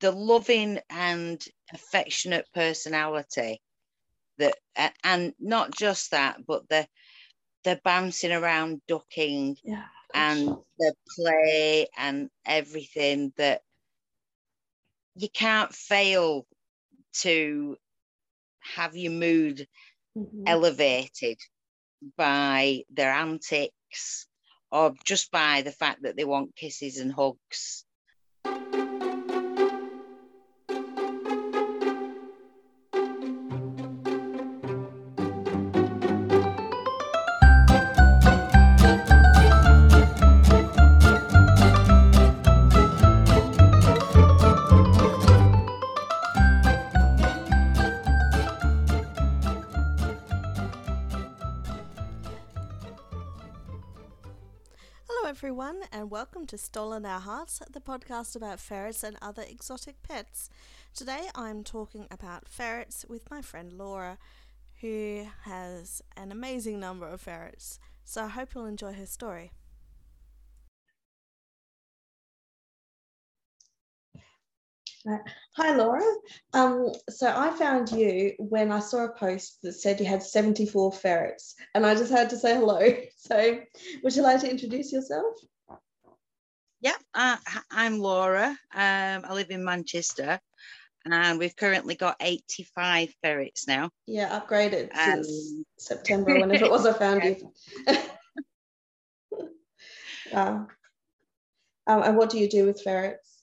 [0.00, 3.60] the loving and affectionate personality
[4.38, 4.54] that
[5.04, 6.86] and not just that but the
[7.64, 9.86] the bouncing around dooking Yeah.
[10.14, 10.48] and
[10.78, 13.62] the play and everything that
[15.16, 16.46] you can't fail
[17.12, 17.76] to
[18.60, 19.68] have your mood
[20.16, 20.46] Mhm.
[20.46, 21.38] elevated
[22.16, 24.26] by their antics
[24.70, 27.84] or just by the fact that they want kisses and hugs.
[55.92, 60.48] And welcome to Stolen Our Hearts, the podcast about ferrets and other exotic pets.
[60.94, 64.18] Today I'm talking about ferrets with my friend Laura,
[64.80, 67.78] who has an amazing number of ferrets.
[68.04, 69.52] So I hope you'll enjoy her story.
[75.56, 76.02] Hi, Laura.
[76.54, 80.92] Um, so I found you when I saw a post that said you had 74
[80.92, 82.80] ferrets, and I just had to say hello.
[83.16, 83.58] So,
[84.02, 85.34] would you like to introduce yourself?
[86.84, 88.50] Yeah, uh, h- I'm Laura.
[88.74, 90.38] Um, I live in Manchester
[91.06, 93.88] and we've currently got 85 ferrets now.
[94.06, 97.52] Yeah, upgraded since Um, September, whenever it was I found you.
[100.30, 100.68] Wow.
[101.86, 103.42] Um, and what do you do with ferrets?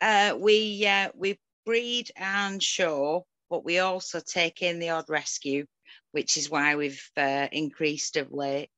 [0.00, 5.66] Uh, we uh, we breed and show, but we also take in the odd rescue,
[6.12, 8.70] which is why we've uh, increased of late.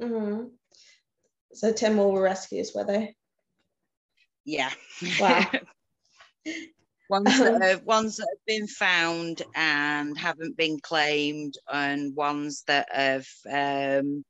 [0.00, 0.44] hmm
[1.54, 3.14] So 10 more were rescues, were they?
[4.44, 4.70] Yeah.
[5.20, 5.44] Wow.
[7.08, 12.88] ones, that have, ones that have been found and haven't been claimed, and ones that
[12.90, 14.24] have um,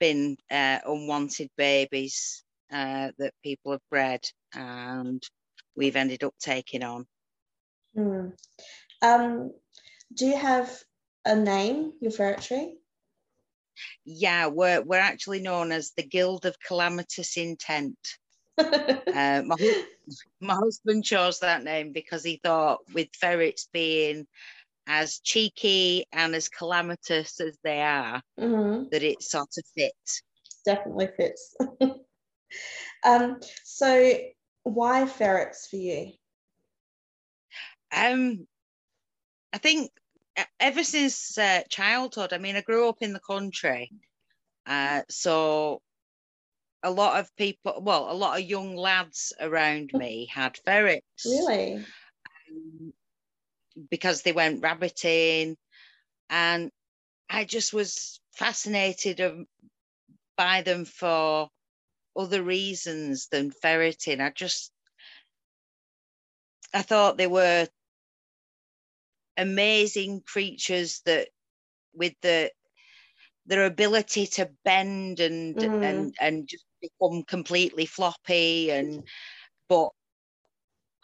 [0.00, 2.42] been uh, unwanted babies
[2.72, 5.22] uh, that people have bred, and
[5.76, 7.06] we've ended up taking on.
[7.94, 8.28] Hmm.
[9.00, 9.52] Um,
[10.12, 10.70] do you have
[11.24, 12.74] a name, your ferretry?
[14.04, 17.98] Yeah, we're we're actually known as the Guild of Calamitous Intent.
[19.14, 19.56] Uh, my,
[20.40, 24.26] my husband chose that name because he thought with ferrets being
[24.86, 30.22] as cheeky and as calamitous as they are, hmm that it sort of fits.
[30.64, 31.56] Definitely fits.
[33.04, 34.18] um, so
[34.64, 36.12] why ferrets for you?
[37.94, 38.46] Um,
[39.52, 39.90] I think
[40.60, 43.90] ever since uh, childhood, I mean, I grew up in the country,
[44.66, 45.82] uh, so
[46.82, 51.24] a lot of people, well, a lot of young lads around me had ferrets.
[51.24, 51.84] Really?
[52.50, 52.92] um,
[53.90, 55.56] because they went rabbiting
[56.28, 56.70] and
[57.28, 59.46] I just was fascinated of,
[60.36, 61.48] by them for
[62.16, 64.20] other reasons than ferreting.
[64.20, 64.72] I just
[66.74, 67.68] I thought they were
[69.36, 71.28] amazing creatures that
[71.94, 72.52] with the
[73.46, 75.74] their ability to bend and Mm.
[75.82, 79.06] and and just become completely floppy and
[79.68, 79.90] but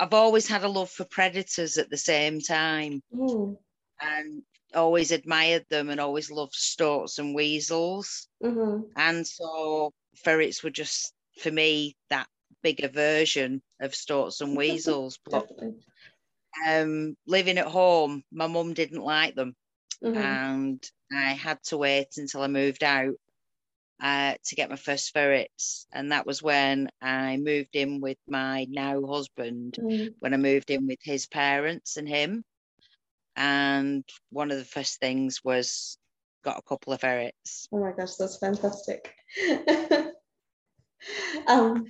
[0.01, 3.59] I've always had a love for predators at the same time Mm.
[4.01, 4.43] and
[4.75, 8.29] always admired them and always loved stoats and weasels.
[8.41, 12.29] hmm And so ferrets were just for me that
[12.63, 15.19] bigger version of stoats and weasels.
[15.25, 15.49] But.
[16.67, 19.55] Um, living at home, my mum didn't like them,
[20.03, 20.17] Mhm.
[20.17, 23.15] and I had to wait until I moved out
[24.01, 25.87] uh, to get my first ferrets.
[25.93, 30.15] And that was when I moved in with my now husband Mm.
[30.21, 32.45] when I moved in with his parents and him.
[33.37, 35.99] And one of the first things was
[36.45, 37.69] got a couple of ferrets.
[37.73, 39.15] Oh my gosh, that's fantastic.
[41.47, 41.87] um,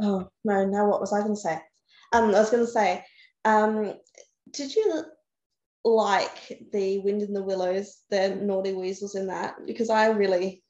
[0.00, 1.58] oh no, now what was I going to say?
[2.12, 3.04] Um, I was going to say,
[3.46, 3.94] um,
[4.52, 5.04] did you
[5.84, 9.56] like the Wind in the Willows, the naughty weasels in that?
[9.66, 10.64] Because I really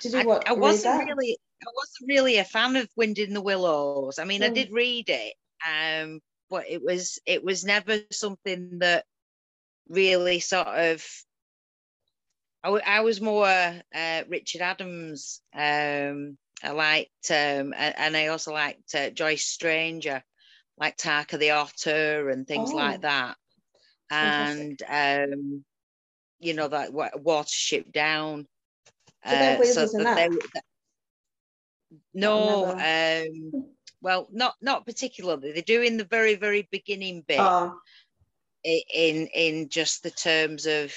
[0.00, 3.34] did you I, what I wasn't really I wasn't really a fan of Wind in
[3.34, 4.18] the Willows.
[4.18, 4.54] I mean, I Mm.
[4.54, 5.34] did read it,
[5.66, 6.20] um,
[6.50, 9.06] but it was it was never something that
[9.88, 11.04] really sort of
[12.62, 15.42] I, w- I was more uh, Richard Adams.
[15.54, 20.22] Um, I liked, um, and I also liked uh, Joyce Stranger,
[20.76, 23.36] like Tarka the Otter and things Oh, like that.
[24.10, 25.64] And um,
[26.40, 28.46] you know that wa- Watership Down.
[29.24, 30.64] Uh, so that they that?
[32.14, 33.66] no, um,
[34.00, 35.52] well, not not particularly.
[35.52, 37.80] They do in the very very beginning bit Oh,
[38.64, 40.94] in in just the terms of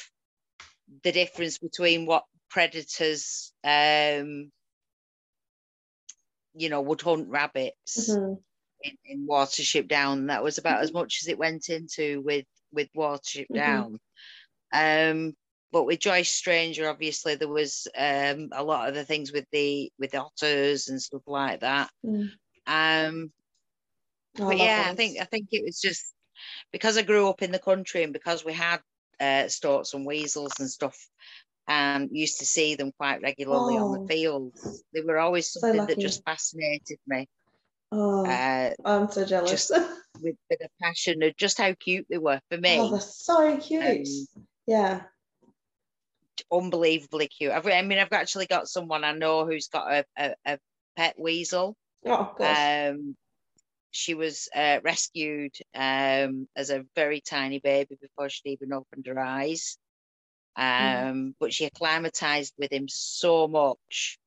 [1.03, 4.51] the difference between what predators um
[6.53, 8.43] you know would hunt rabbits mhm.
[8.83, 10.27] In, in Watership Down.
[10.27, 13.55] That was about as much as it went into with with Watership Mhm.
[13.55, 13.99] Down.
[14.73, 15.33] Um,
[15.71, 19.91] but with Joyce Stranger, obviously there was um a lot of the things with the
[19.99, 21.89] with the otters and stuff like that.
[22.05, 22.31] Mm.
[22.67, 23.33] Um,
[24.39, 26.13] Oh, but yeah, I think I think it was just
[26.71, 28.81] because I grew up in the country and because we had
[29.19, 30.97] uh, stoats and weasels and stuff,
[31.67, 33.97] and used to see them quite regularly on Oh.
[33.97, 34.83] the fields.
[34.93, 37.27] They were always So something that just fascinated me.
[37.91, 39.71] Oh, Uh, I'm so jealous.
[40.21, 42.79] with, a passion of just how cute they were for me.
[42.79, 44.07] oh, they're so cute.
[44.07, 45.01] Um, yeah.
[46.51, 47.51] Unbelievably cute.
[47.51, 50.59] I've, I mean, I've actually got someone I know who's got a, a, a
[50.95, 51.75] pet weasel.
[52.05, 52.33] Oh.
[52.39, 53.15] Um,
[53.91, 59.19] she was uh, rescued um, as a very tiny baby before she'd even opened her
[59.19, 59.77] eyes.
[60.55, 61.33] Um, Mm.
[61.39, 64.17] But she acclimatized with him so much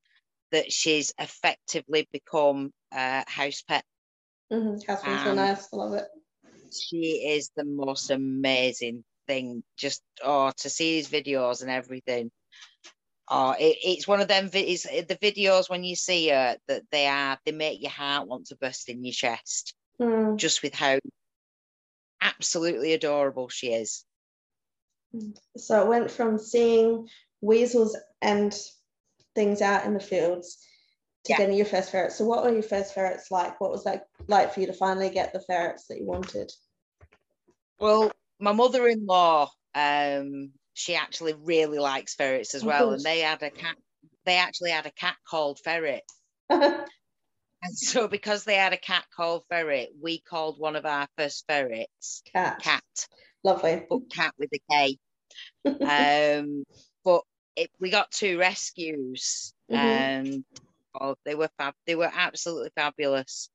[0.52, 3.84] that she's effectively become a house pet.
[4.50, 5.69] hmm Catherine's so um, nice.
[5.72, 6.06] I love it.
[6.72, 9.62] She is the most amazing thing.
[9.76, 12.31] Just oh, to see his videos and everything.
[13.28, 14.50] Oh, it, it's one of them.
[14.52, 17.38] It's the videos when you see her that they are.
[17.44, 19.75] They make your heart want to burst in your chest.
[20.00, 20.38] Mm.
[20.38, 20.98] just with how
[22.22, 24.04] absolutely adorable she is.
[25.56, 27.08] So it went from seeing
[27.43, 28.58] weasels and
[29.34, 30.64] things out in the fields
[31.25, 31.37] to Yeah.
[31.38, 32.12] getting your first ferret.
[32.12, 33.61] So what were your first ferrets like?
[33.61, 36.50] What was that like for you to finally get the ferrets that you wanted?
[37.78, 42.96] Well, my mother-in-law, um, she actually really likes ferrets as Oh, well, good.
[42.96, 43.76] and they had a cat.
[44.25, 46.02] They actually had a cat called Ferret,
[46.50, 46.87] and
[47.75, 52.22] so because they had a cat called Ferret, we called one of our first ferrets
[52.32, 52.61] Cat.
[52.61, 53.08] Cat,
[53.44, 53.87] Lovely.
[53.88, 54.99] but cat with a K.
[56.44, 56.64] um,
[57.05, 57.22] but
[57.56, 59.76] it, we got two rescues, Mhm.
[59.78, 60.44] and
[60.98, 61.75] oh, they were fab.
[61.87, 63.50] They were absolutely fabulous.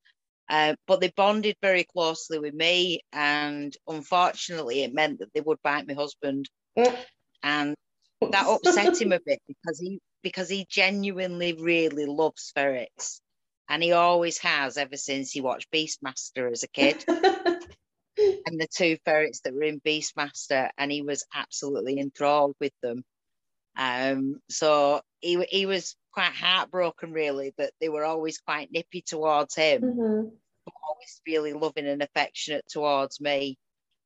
[0.49, 5.57] Uh, but they bonded very closely with me, and unfortunately, it meant that they would
[5.63, 6.47] bite my husband,
[7.41, 7.75] and
[8.21, 13.21] that upset him a bit because he because he genuinely really loves ferrets,
[13.69, 17.03] and he always has ever since he watched Beastmaster as a kid
[18.17, 23.03] and the two ferrets that were in Beastmaster, and he was absolutely enthralled with them.
[23.77, 29.56] Um, so he he was quite heartbroken, really, that they were always quite nippy towards
[29.56, 30.38] him, Mhm.
[30.88, 33.57] always really loving and affectionate towards me.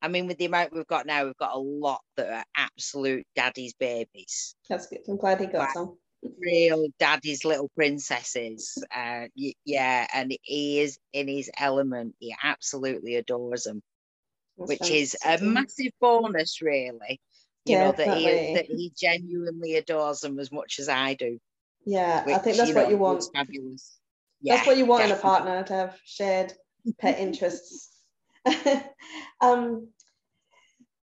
[0.01, 3.27] I mean, with the amount we've got now, we've got a lot that are absolute
[3.35, 5.01] daddy's babies, That's good.
[5.07, 5.73] I'm glad he got Right.
[5.73, 5.99] some.
[6.39, 8.83] real daddy's little princesses.
[8.91, 9.27] Uh,
[9.65, 12.15] yeah, and he is in his element.
[12.19, 13.81] He absolutely adores them.
[14.57, 17.19] That's which is a massive bonus, really.
[17.69, 21.39] You know that he that he genuinely adores them as much as I do.
[21.85, 23.23] Yeah, I think which, that's what know, you want.
[23.33, 23.99] fabulous.
[24.41, 26.53] That's what you want in a partner to have shared
[26.99, 27.89] pet interests.
[29.41, 29.89] um,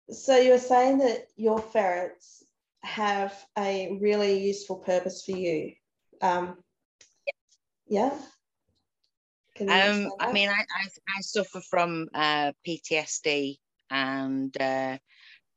[0.09, 2.43] so you were saying that your ferrets
[2.83, 5.73] have a really useful purpose for you.
[6.21, 6.57] Um,
[7.87, 8.13] yeah.
[9.55, 13.57] Can you Um, I mean, I, I I suffer from uh, PTSD
[13.89, 14.97] and uh,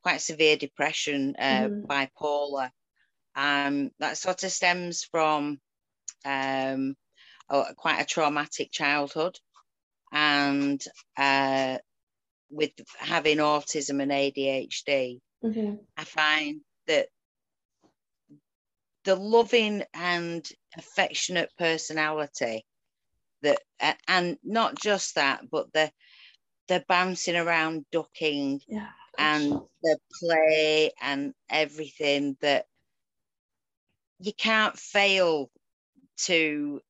[0.03, 1.87] quite severe depression, uh, Mhm.
[1.87, 2.71] bipolar.
[3.35, 5.59] Um, that sort of stems from
[6.25, 6.95] um,
[7.49, 9.39] a, quite a traumatic childhood,
[10.11, 10.83] and
[11.17, 11.77] uh,
[12.49, 15.87] with having autism and ADHD, Mhm.
[15.97, 17.09] I find that
[19.03, 22.65] the loving and affectionate personality
[23.41, 23.59] that
[24.07, 25.91] and not just that but the
[26.67, 28.91] the bouncing around dooking Yeah.
[29.17, 29.51] And
[29.83, 32.67] the play and everything that
[34.19, 35.49] you can't fail
[36.17, 36.81] to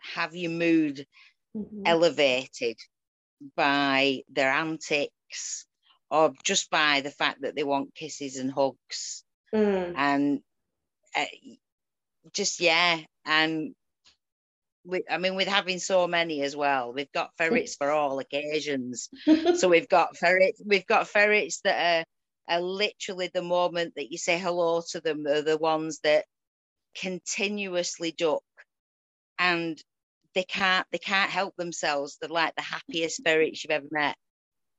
[0.00, 1.06] have your mood
[1.54, 1.86] Mhm.
[1.86, 2.78] elevated
[3.56, 5.66] by their antics
[6.10, 9.96] or just by the fact that they want kisses and hugs Mm.
[9.96, 10.42] and
[11.16, 11.26] uh,
[12.32, 13.74] just yeah and
[14.86, 19.08] we, I mean with having so many as well we've got ferrets for all occasions
[19.54, 22.06] so we've got ferrets we've got ferrets that
[22.48, 26.26] are, are literally the moment that you say hello to them are the ones that
[26.96, 28.44] continuously dook
[29.38, 29.82] and
[30.34, 34.16] they can't they can't help themselves they're like the happiest ferrets you've ever met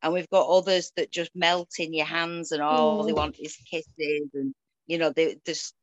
[0.04, 3.18] and we've got others that just melt in your hands and all they Mm.
[3.18, 4.54] want is kisses and
[4.88, 5.76] you know they just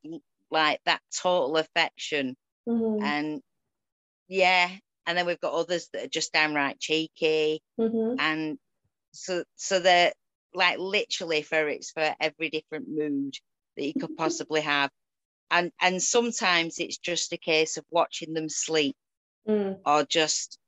[0.50, 3.00] like that total affection Mhm.
[3.00, 3.43] and
[4.28, 4.71] yeah
[5.07, 8.16] and then we've got others that are just downright cheeky, Mhm.
[8.19, 8.59] and
[9.12, 10.12] so so they're
[10.54, 13.35] like literally ferrets for every different mood
[13.76, 14.90] that you could possibly have,
[15.50, 18.97] and and sometimes it's just a case of watching them sleep
[19.47, 19.81] Mm.
[19.85, 20.59] or just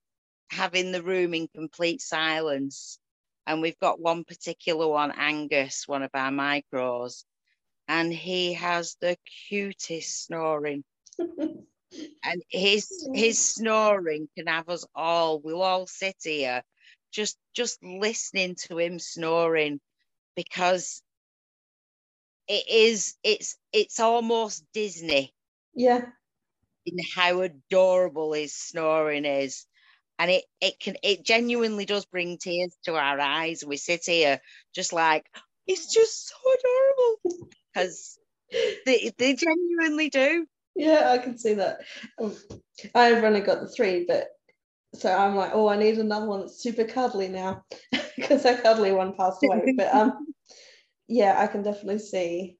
[0.50, 2.98] having the room in complete silence.
[3.46, 7.24] And we've got one particular one, Angus, one of our micros,
[7.88, 9.16] and he has the
[9.48, 10.84] cutest snoring.
[12.24, 13.40] And his his mm.
[13.40, 15.40] snoring can have us all.
[15.40, 16.62] We'll all sit here
[17.12, 19.80] just just listening to him snoring
[20.34, 21.02] because
[22.48, 25.32] it is it's it's almost Disney
[25.74, 26.02] yeah.
[26.84, 29.66] in how adorable his snoring is.
[30.18, 33.64] And it it can it genuinely does bring tears to our eyes.
[33.64, 34.40] We sit here
[34.74, 35.26] just like
[35.66, 38.18] it's just so adorable because
[38.86, 40.46] they, they genuinely do.
[40.76, 41.80] Yeah, I can see that.
[42.20, 42.36] Um,
[42.94, 44.28] I've only got the three, but
[44.94, 47.64] so I'm like, oh, I need another one that's super cuddly now
[48.16, 49.72] because that cuddly one passed away.
[49.76, 50.34] But um,
[51.08, 52.58] yeah, I can definitely see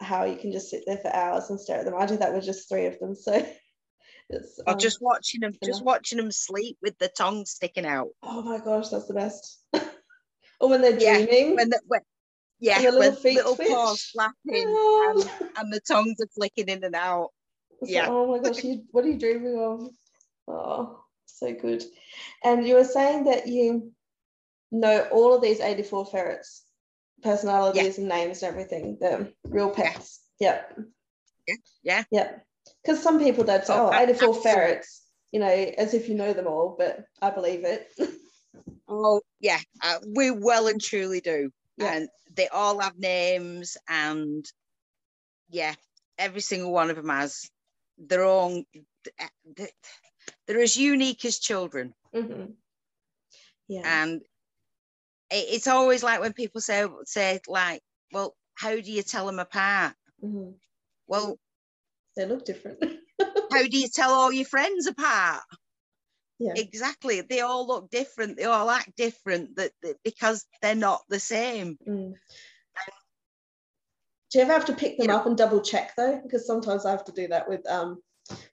[0.00, 1.94] how you can just sit there for hours and stare at them.
[1.96, 3.32] I do that with just three of them, so
[4.30, 8.08] it's Or um, just watching them, just watching them sleep with the tongue sticking out.
[8.22, 9.62] oh my gosh, that's the best.
[10.60, 11.56] or when they're Yeah, dreaming.
[11.56, 12.00] When the when,
[12.60, 13.68] yeah, And the little when feet little twitch.
[13.68, 15.24] paws flapping Oh.
[15.40, 17.28] and, and the tongues are flicking in and out.
[17.82, 18.02] Yeah.
[18.02, 19.88] like, oh my gosh, you, what are you dreaming of?
[20.48, 21.82] Oh, so good.
[22.44, 23.92] And you were saying that you
[24.70, 26.62] know all of these 84 ferrets,
[27.22, 30.20] personalities and names and everything, the real pets.
[30.40, 30.78] Yep.
[31.48, 32.04] Yeah, yeah.
[32.10, 32.46] Yep.
[32.84, 34.42] Because some people don't say, Oh, oh, 84 absolutely.
[34.42, 35.02] ferrets,
[35.32, 37.92] you know, as if you know them all, but I believe it.
[38.92, 41.50] Oh yeah, uh, we well and truly do.
[41.80, 41.94] Yeah.
[41.94, 44.44] And they all have names, and
[45.50, 45.74] yeah,
[46.18, 47.50] every single one of them has
[47.98, 48.64] their own.
[50.46, 52.56] They're as unique as children, Mhm.
[53.68, 53.82] Yeah.
[53.84, 54.22] and
[55.30, 57.82] it's always like when people say say like,
[58.12, 60.58] "Well, how do you tell them apart?" Mhm.
[61.06, 61.38] Well,
[62.16, 62.80] They look different.
[63.52, 65.42] how do you tell all your friends apart?
[66.40, 66.54] Yeah.
[66.56, 68.36] Exactly, they all look different.
[68.38, 69.56] They all act different.
[69.56, 71.76] That, that because they're not the same.
[71.86, 72.14] Mm.
[74.30, 76.20] Do you ever have to pick them know- up and double check though?
[76.22, 78.00] Because sometimes I have to do that with um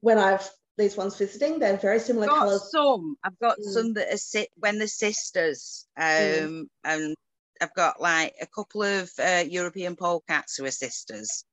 [0.02, 2.72] when I've these ones visiting, they're very similar I've got colours.
[2.72, 3.16] some.
[3.24, 3.74] I've got Mm.
[3.74, 5.88] some that are sit when the sisters.
[5.98, 6.68] Um, Mm.
[6.84, 7.16] and
[7.62, 11.44] I've got like a couple of uh, European polecats who are sisters,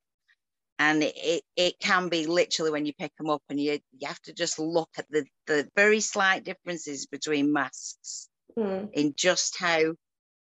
[0.79, 4.21] and it, it can be literally when you pick them up and you you have
[4.23, 9.81] to just look at the the very slight differences between masks Mm, in just how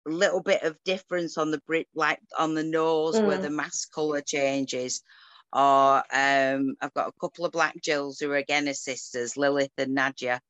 [0.06, 3.42] a little bit of difference on the Brit like on the nose where Mm.
[3.42, 5.02] the mask color changes.
[5.52, 9.72] Or um, I've got a couple of black Jills who are again are sisters, Lilith
[9.78, 10.40] and Nadia.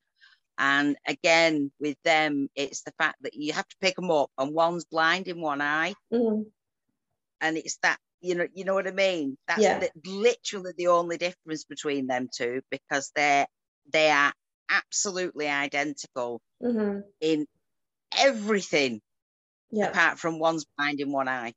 [0.58, 4.54] And again, with them, it's the fact that you have to pick them up, and
[4.54, 6.46] one's blind in one eye, mm,
[7.40, 9.36] and it's that you know, you know what I mean.
[9.48, 9.78] That's Yeah.
[9.80, 13.46] the, literally the only difference between them two because they're
[13.92, 14.32] they are
[14.70, 17.02] absolutely identical mhm.
[17.20, 17.46] in
[18.18, 19.00] everything
[19.70, 19.88] Yeah.
[19.88, 21.54] apart from one's blind in one eye.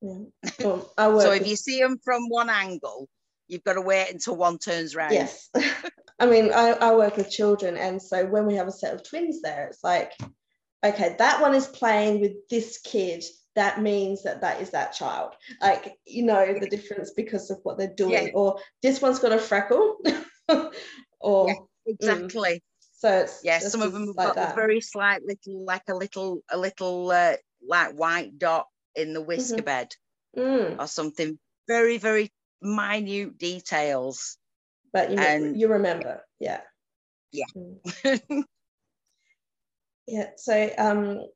[0.00, 0.18] yeah.
[0.62, 3.08] Well, So if you see them from one angle,
[3.48, 5.50] you've got to wait until one turns around yes.
[6.18, 9.02] I mean, I, I work with children, and so when we have a set of
[9.02, 10.12] twins there, it's like,
[10.84, 13.24] okay, that one is playing with this kid.
[13.54, 15.34] That means that that is that child.
[15.60, 18.26] Like, you know, the difference because of what they're doing.
[18.26, 18.32] Yeah.
[18.34, 19.98] Or this one's got a freckle.
[21.20, 21.54] or Yeah.
[21.86, 22.62] Exactly.
[22.92, 24.52] so it's Yeah, some of them have like got that.
[24.52, 29.20] a very slight little, like a little, a little, uh, like white dot in the
[29.20, 29.64] whisker Mhm.
[29.64, 29.94] bed
[30.36, 31.38] Mm, or something.
[31.68, 34.36] Very, very minute details.
[34.92, 36.62] but you, and- you remember, yeah.
[37.32, 37.46] Yeah.
[37.56, 37.80] Mm.
[40.06, 40.30] Yeah.
[40.36, 41.26] So, um,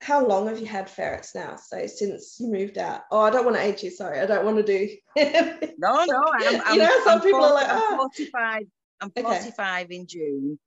[0.00, 1.56] how long have you had ferrets now?
[1.56, 3.02] So since you moved out.
[3.10, 3.90] Oh, I don't want to age you.
[3.90, 4.96] Sorry, I don't want to do.
[5.76, 8.62] No, no, I'm, I'm, You know, some I'm people are 40 like, I'm "Ah." 45.
[9.00, 9.22] I'm Okay.
[9.22, 10.58] 45 in June,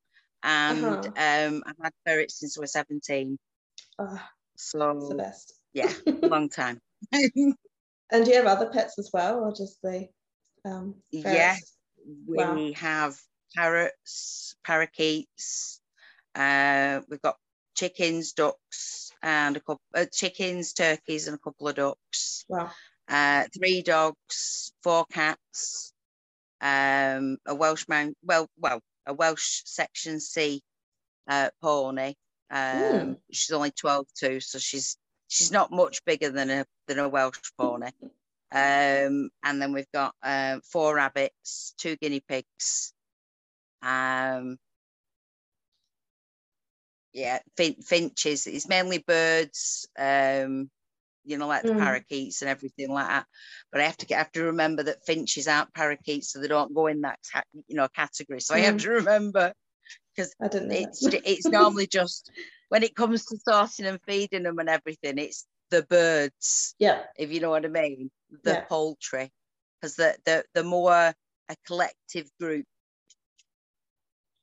[0.42, 1.02] and Uh-huh.
[1.16, 3.38] um, I've had ferrets since I was 17.
[3.98, 5.60] oh, So it's the best.
[5.74, 6.80] yeah, long time.
[8.12, 10.08] And do you have other pets as well, or just the
[10.64, 11.56] um, Yeah.
[12.26, 12.72] we Wow.
[12.72, 13.18] have
[13.54, 15.80] parrots, parakeets.
[16.34, 17.36] Uh, we've got
[17.82, 22.44] chickens, ducks, and a couple uh, chickens, turkeys, and a couple of ducks.
[22.48, 22.70] Wow.
[23.08, 25.92] Uh, three dogs, four cats,
[26.60, 30.62] um, a Welsh mount, well, well, a Welsh Section C
[31.26, 32.14] uh, pony.
[32.50, 33.16] Um, Mm.
[33.32, 34.96] She's only 12 too, so she's
[35.26, 37.90] she's not much bigger than a than a Welsh pony.
[38.52, 42.92] Um, and then we've got um, four rabbits, two guinea pigs,
[43.82, 44.58] um,
[47.12, 48.46] yeah, fin- finches.
[48.46, 49.88] It's mainly birds.
[49.98, 50.70] Um,
[51.24, 51.78] you know, like the Mm.
[51.78, 53.26] parakeets and everything like that.
[53.70, 56.48] But I have to get, I have to remember that finches aren't parakeets, so they
[56.48, 58.40] don't go in that ca- you know category.
[58.40, 58.82] So I have Mm.
[58.82, 59.52] to remember
[60.16, 60.70] know.
[60.70, 62.30] it's it's normally just
[62.68, 67.04] when it comes to sourcing and feeding them and everything, it's the birds, yeah.
[67.16, 68.10] if you know what I mean,
[68.42, 68.64] the Yeah.
[68.68, 69.30] poultry,
[69.80, 70.92] because the the the more
[71.48, 72.66] a collective group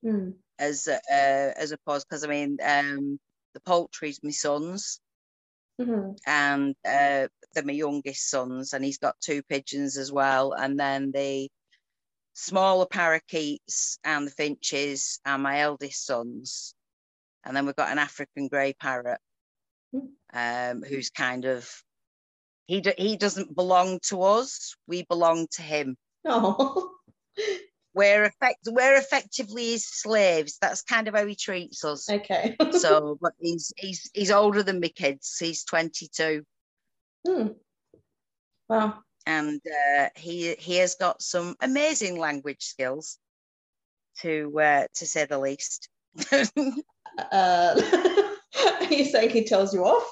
[0.05, 0.35] Mm.
[0.57, 3.19] as uh, as opposed because I mean um
[3.53, 5.01] the poultry's my son's
[5.81, 10.79] hmm and uh they're my youngest sons and he's got two pigeons as well and
[10.79, 11.49] then the
[12.33, 16.73] smaller parakeets and the finches are my eldest sons
[17.43, 19.19] and then we've got an African grey parrot
[19.93, 20.09] Mm.
[20.33, 21.67] um who's kind of
[22.67, 26.91] he do, he doesn't belong to us we belong to him Oh.
[27.99, 32.55] We're effect we're effectively his slaves that's kind of how he treats us okay.
[32.71, 36.43] so but he's he's he's older than my kids he's 22
[37.27, 37.47] Hmm.
[38.69, 38.99] Wow.
[39.25, 43.17] and uh, he he has got some amazing language skills
[44.21, 45.89] to uh, to say the least
[47.31, 47.75] Uh,
[48.79, 50.07] are you saying he tells you off?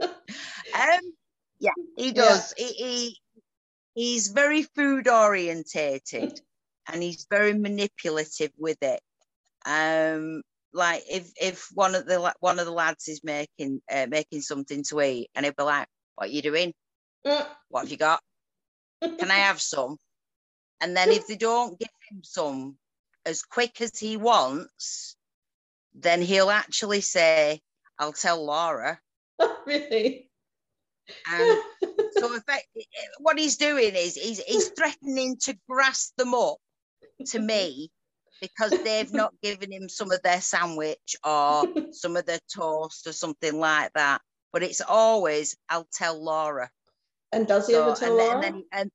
[0.00, 1.04] um
[1.60, 3.16] yeah he does he, he
[3.94, 6.40] he's very food orientated
[6.88, 9.00] and he's very manipulative with it
[9.66, 14.40] um like if if one of the one of the lads is making uh, making
[14.40, 15.86] something to eat and he'll be like
[16.16, 16.72] what are you doing
[17.24, 17.46] Mm.
[17.68, 18.20] what have you got
[19.02, 19.98] can I have some?
[20.80, 22.76] And then if they don't give him some
[23.24, 25.16] as quick as he wants,
[25.94, 27.60] then he'll actually say,
[27.98, 28.98] I'll tell Laura.
[29.66, 30.28] really?
[31.30, 31.58] And
[32.12, 32.66] so effect,
[33.18, 36.56] what he's doing is he's, he's threatening to grass them up
[37.26, 37.90] to me
[38.40, 43.12] because they've not given him some of their sandwich or some of their toast or
[43.12, 44.20] something like that.
[44.52, 46.70] But it's always, I'll tell Laura.
[47.32, 48.34] and does he So, ever tell and, then, Laura?
[48.46, 48.90] and then and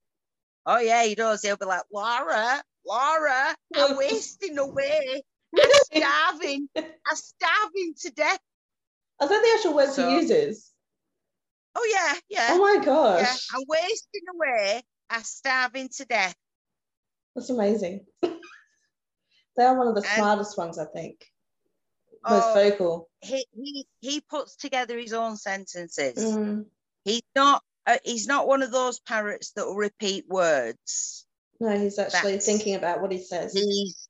[0.66, 1.42] oh yeah, he does.
[1.42, 5.24] He'll be like, Laura, Laura, I'm wasting away.
[5.58, 6.70] I'm starving.
[6.76, 8.40] I'm starving to death.
[9.24, 10.72] Is that the actual words So- he uses?
[11.80, 13.22] Oh yeah, yeah, Oh my gosh.
[13.22, 13.36] yeah.
[13.58, 14.82] I'm wasting away.
[15.12, 16.36] I'm starving to death.
[17.38, 18.04] That's amazing.
[18.24, 21.24] they are one of the And- smartest ones, I think.
[22.28, 23.10] Most Oh, vocal.
[23.22, 26.18] he, he he puts together his own sentences.
[26.18, 26.66] Mm.
[27.06, 31.26] He's not uh, he's not one of those parrots that will repeat words.
[31.60, 33.54] No, he's actually That's- thinking about what he says.
[33.54, 34.10] he's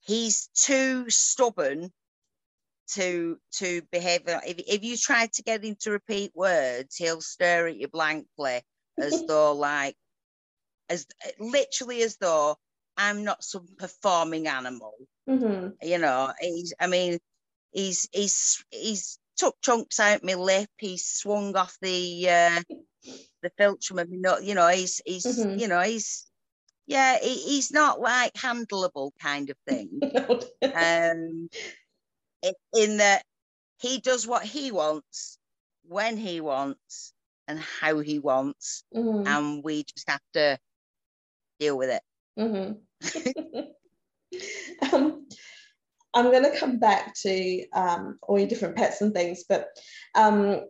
[0.00, 1.92] he's too stubborn
[2.94, 7.68] to to behave if, if you try to get him to repeat words he'll stare
[7.68, 8.62] at you blankly
[8.98, 9.94] as though like
[10.88, 11.06] as
[11.38, 12.56] literally as though
[12.96, 14.94] i'm not some performing animal.
[15.28, 17.18] Hmm you know he's i mean
[17.72, 22.62] he's he's he's took chunks out my lip he's swung off the uh
[23.42, 25.60] the philtrum of me you know he's he's Mhm.
[25.60, 26.26] you know he's
[26.86, 30.00] yeah he, he's not like handleable kind of thing.
[30.74, 31.48] Um
[32.74, 33.22] in, that
[33.80, 35.38] he does what he wants
[35.84, 37.12] when he wants
[37.46, 40.58] and how he wants hmm and we just have to
[41.58, 42.02] deal with it
[42.36, 42.72] hmm
[44.92, 45.26] um,
[46.14, 49.68] I'm going to come back to um, all your different pets and things, but
[50.14, 50.62] um,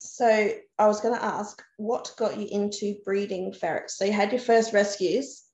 [0.00, 3.96] so I was going to ask, what got you into breeding ferrets?
[3.96, 5.44] So you had your first rescues,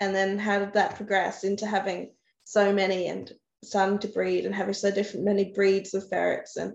[0.00, 2.12] and then how did that progress into having
[2.44, 3.30] so many and
[3.64, 6.74] starting to breed and having so different many breeds of ferrets and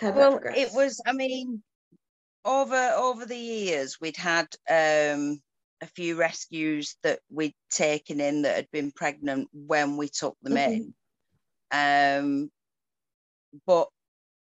[0.00, 0.56] how did that well progress?
[0.56, 1.62] it was i mean
[2.46, 5.42] over over the years we'd had um
[5.82, 10.56] a few rescues that we'd taken in that had been pregnant when we took them
[10.56, 10.58] Mhm.
[10.58, 10.94] in
[11.72, 12.50] um
[13.66, 13.88] but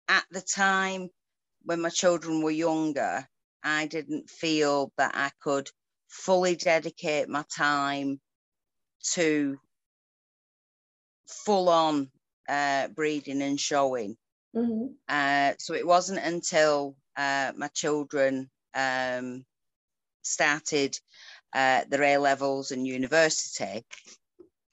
[0.08, 1.10] at the time
[1.62, 3.28] when my children were younger
[3.64, 5.70] i didn't feel that i could
[6.08, 8.20] fully dedicate my time
[9.02, 9.58] to
[11.28, 12.10] full on
[12.48, 14.16] uh, breeding and showing
[14.54, 14.96] Mhm.
[15.08, 19.44] uh, so it wasn't until uh, my children um,
[20.22, 20.98] started
[21.54, 23.84] uh, their A levels and university,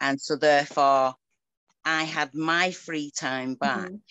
[0.02, 1.16] and so therefore
[1.86, 3.92] I had my free time back.
[3.92, 4.02] Mhm.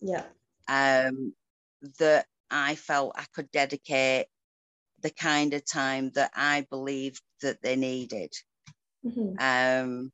[0.00, 0.32] Yeah.
[0.68, 1.34] Um,
[1.98, 4.26] that I felt I could dedicate
[5.00, 8.34] the kind of time that I believed that they needed
[9.02, 9.36] Mhm.
[9.38, 10.12] um,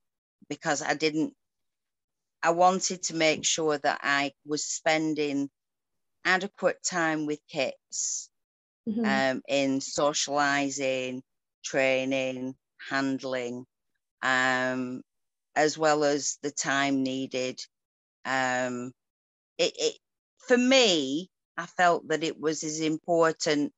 [0.49, 1.35] because I didn't.
[2.43, 5.51] I wanted to make sure that I was spending
[6.25, 8.31] adequate time with kids
[8.87, 9.05] Mhm.
[9.05, 11.23] um, in socializing,
[11.65, 12.57] training,
[12.91, 13.67] handling,
[14.23, 15.03] um,
[15.57, 17.61] as well as the time needed.
[18.25, 18.93] Um,
[19.59, 19.99] it, it
[20.39, 23.73] for me, I felt that it was as important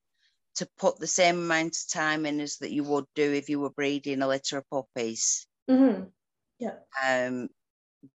[0.57, 3.61] to put the same amount of time in as that you would do if you
[3.61, 5.47] were breeding a litter of puppies.
[5.69, 6.11] Mm-hmm.
[6.59, 6.81] Yeah.
[7.05, 7.49] Um,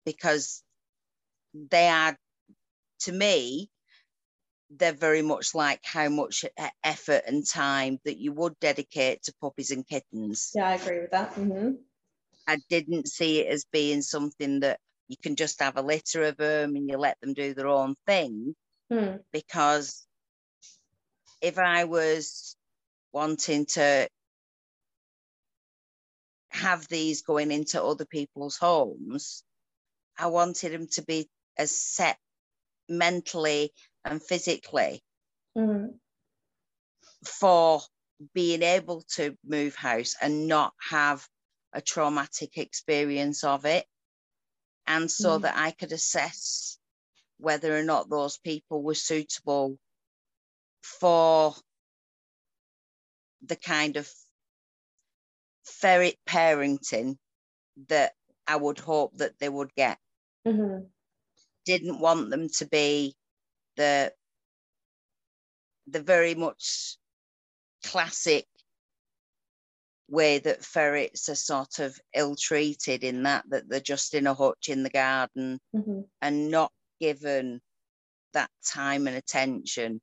[0.06, 0.64] because
[1.54, 2.18] they are,
[3.02, 3.70] to me,
[4.70, 6.46] they're very much like how much
[6.84, 10.52] effort and time that you would dedicate to puppies and kittens.
[10.56, 11.34] Yeah, I agree with that.
[11.34, 11.72] Mm-hmm.
[12.48, 16.38] I didn't see it as being something that you can just have a litter of
[16.38, 18.56] them and you let them do their own thing.
[18.92, 19.20] Mm.
[19.32, 20.06] Because
[21.42, 22.56] if I was
[23.12, 24.08] wanting to
[26.50, 29.44] have these going into other people's homes,
[30.18, 31.28] I wanted them to be
[31.58, 32.18] as set
[32.88, 33.72] mentally
[34.06, 35.02] and physically
[35.58, 35.94] mm.
[37.26, 37.82] for
[38.34, 41.28] being able to move house and not have
[41.74, 43.86] a traumatic experience of it.
[44.88, 45.44] And so Mm.
[45.44, 46.78] that I could assess
[47.38, 49.78] whether or not those people were suitable
[50.82, 51.56] for
[53.42, 54.10] the kind of
[55.64, 57.18] ferret parenting
[57.88, 58.14] that
[58.48, 60.00] I would hope that they would get.
[60.46, 60.86] Mm-hmm.
[61.66, 63.16] Didn't want them to be
[63.80, 64.14] the
[65.88, 66.98] the very much
[67.84, 68.46] classic
[70.10, 74.68] way that ferrets are sort of ill-treated in that that they're just in a hutch
[74.70, 76.02] in the garden Mm-hmm.
[76.22, 77.62] and not given
[78.34, 80.02] that time and attention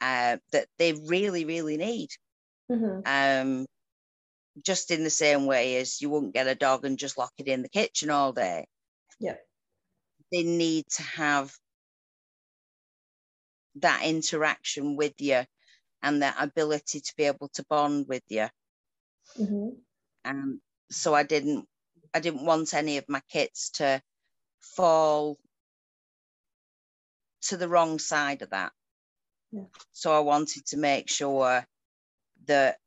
[0.00, 2.10] uh, that they really really need
[2.70, 3.00] Mm-hmm.
[3.06, 3.66] um,
[4.62, 7.48] just in the same way as you wouldn't get a dog and just lock it
[7.48, 8.66] in the kitchen all day.
[9.20, 9.36] Yeah.
[10.32, 11.52] They need to have
[13.80, 15.42] that interaction with you
[16.02, 18.48] and that ability to be able to bond with you.
[19.38, 19.68] Mm-hmm.
[20.24, 20.60] Um,
[20.90, 21.66] so I didn't
[22.14, 24.00] I didn't want any of my kits to
[24.60, 25.36] fall
[27.42, 28.72] to the wrong side of that.
[29.52, 29.64] Yeah.
[29.92, 31.64] So I wanted to make sure
[32.46, 32.78] that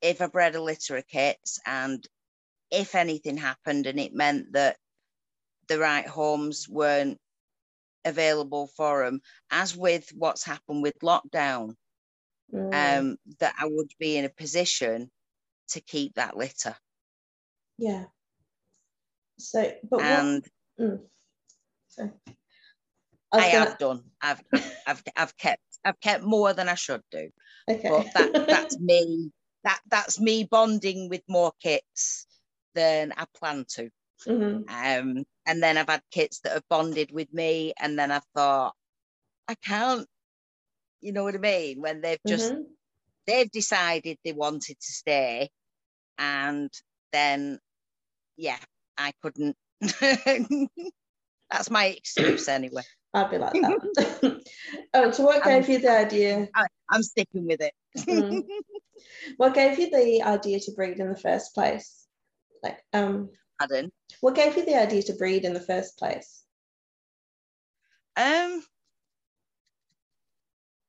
[0.00, 2.06] if I bred a litter of kits and
[2.70, 4.76] if anything happened and it meant that
[5.68, 7.18] the right homes weren't
[8.04, 11.74] available for them, as with what's happened with lockdown,
[12.52, 12.98] Mm.
[13.00, 15.10] um, that I would be in a position
[15.68, 16.74] to keep that litter.
[17.76, 18.06] yeah.
[19.38, 20.04] So, but what?
[20.06, 20.48] And
[21.88, 22.10] Sorry.
[23.30, 24.04] I, was gonna- have done.
[24.20, 24.42] I've,
[24.86, 27.30] I've, I've kept, I've kept more than I should do.
[27.68, 27.88] Okay.
[27.88, 29.30] But that, that's me.
[29.64, 32.26] That, that's me bonding with more kits
[32.74, 33.90] than I plan to.
[34.26, 34.64] Mhm.
[34.68, 38.74] Um, and then I've had kits that have bonded with me, and then I've thought,
[39.46, 40.06] I can't.
[41.00, 41.80] You know what I mean?
[41.80, 42.64] When they've just Mhm.
[43.26, 45.50] they've decided they wanted to stay,
[46.18, 46.70] and
[47.12, 47.60] then
[48.36, 48.58] yeah,
[48.96, 49.56] I couldn't.
[51.50, 52.82] That's my excuse anyway.
[53.14, 54.42] I'd be like that.
[54.94, 56.48] oh, so what I'm- gave you the idea?
[56.90, 57.74] I'm sticking with it.
[57.96, 58.42] Mm.
[59.36, 62.06] What gave you the idea to breed in the first place?
[62.62, 63.90] Like, um, Pardon.
[64.20, 66.42] what gave you the idea to breed in the first place?
[68.16, 68.62] Um.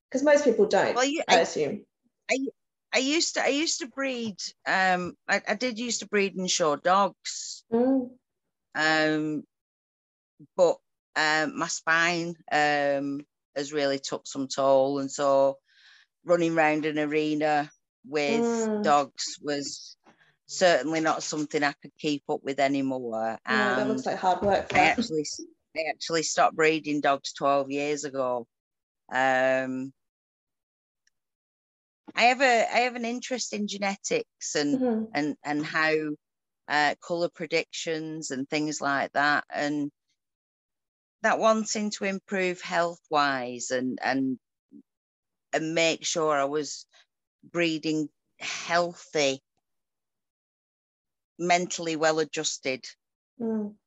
[0.10, 1.86] Because most people don't, Well, you, I I, assume.
[2.92, 4.38] I used to I used to breed.
[4.66, 5.16] Um.
[5.28, 7.64] I, I did used to breed and show dogs.
[7.72, 8.10] Mm.
[8.76, 9.44] Um.
[10.56, 10.78] But
[11.16, 15.58] um, my spine um has really took some toll, and so
[16.24, 17.70] running around an arena
[18.08, 18.84] with Mm.
[18.84, 19.98] dogs was
[20.50, 23.38] certainly not something I could keep up with anymore.
[23.48, 24.68] No, that looks like hard work.
[24.70, 25.26] For I actually
[25.78, 28.48] I actually stopped breeding dogs 12 years ago.
[29.12, 29.94] Um,
[32.16, 35.12] I have a I have an interest in genetics and Mhm.
[35.14, 35.94] and and how
[36.68, 39.92] uh, color predictions and things like that and
[41.22, 44.38] that wanting to improve health wise and and
[45.54, 46.86] and make sure I was
[47.44, 48.10] breeding
[48.40, 49.42] healthy
[51.40, 52.86] mentally well adjusted
[53.40, 53.78] Mm.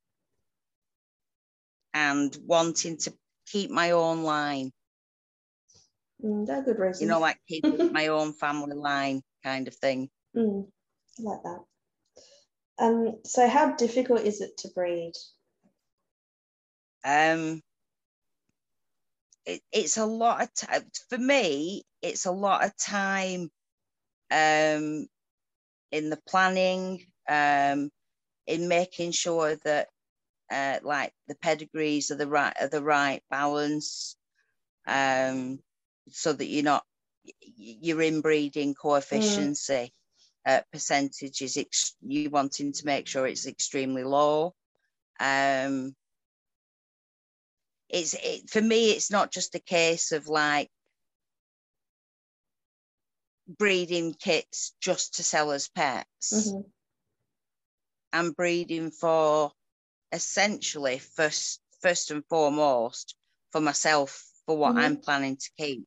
[1.95, 4.73] and wanting to keep my own line
[6.23, 7.03] Mm, they're good reasons.
[7.03, 10.71] you know like keep my own family line kind of thing Mm,
[11.19, 11.65] I like that.
[12.79, 15.15] Um, so how difficult is it to breed?
[17.05, 17.63] um
[19.45, 23.51] it, it's a lot of time for me it's a lot of time
[24.31, 25.07] um
[25.93, 27.91] in the planning um
[28.47, 29.89] in making sure that
[30.53, 34.17] uh like the pedigrees are the right are the right balance
[34.87, 35.59] um
[36.11, 36.85] so that you're not
[37.57, 39.93] your inbreeding coefficiency
[40.47, 44.55] uh, percentage is ex- you wanting to make sure it's extremely low.
[45.21, 45.95] Um,
[47.89, 50.71] it's it, for me, it's not just a case of like
[53.47, 56.33] breeding kits just to sell as pets.
[56.33, 56.61] Mm-hmm.
[58.13, 59.53] I'm breeding for
[60.13, 63.17] essentially first first and foremost
[63.53, 64.79] for myself for what Mhm.
[64.79, 65.87] I'm planning to keep.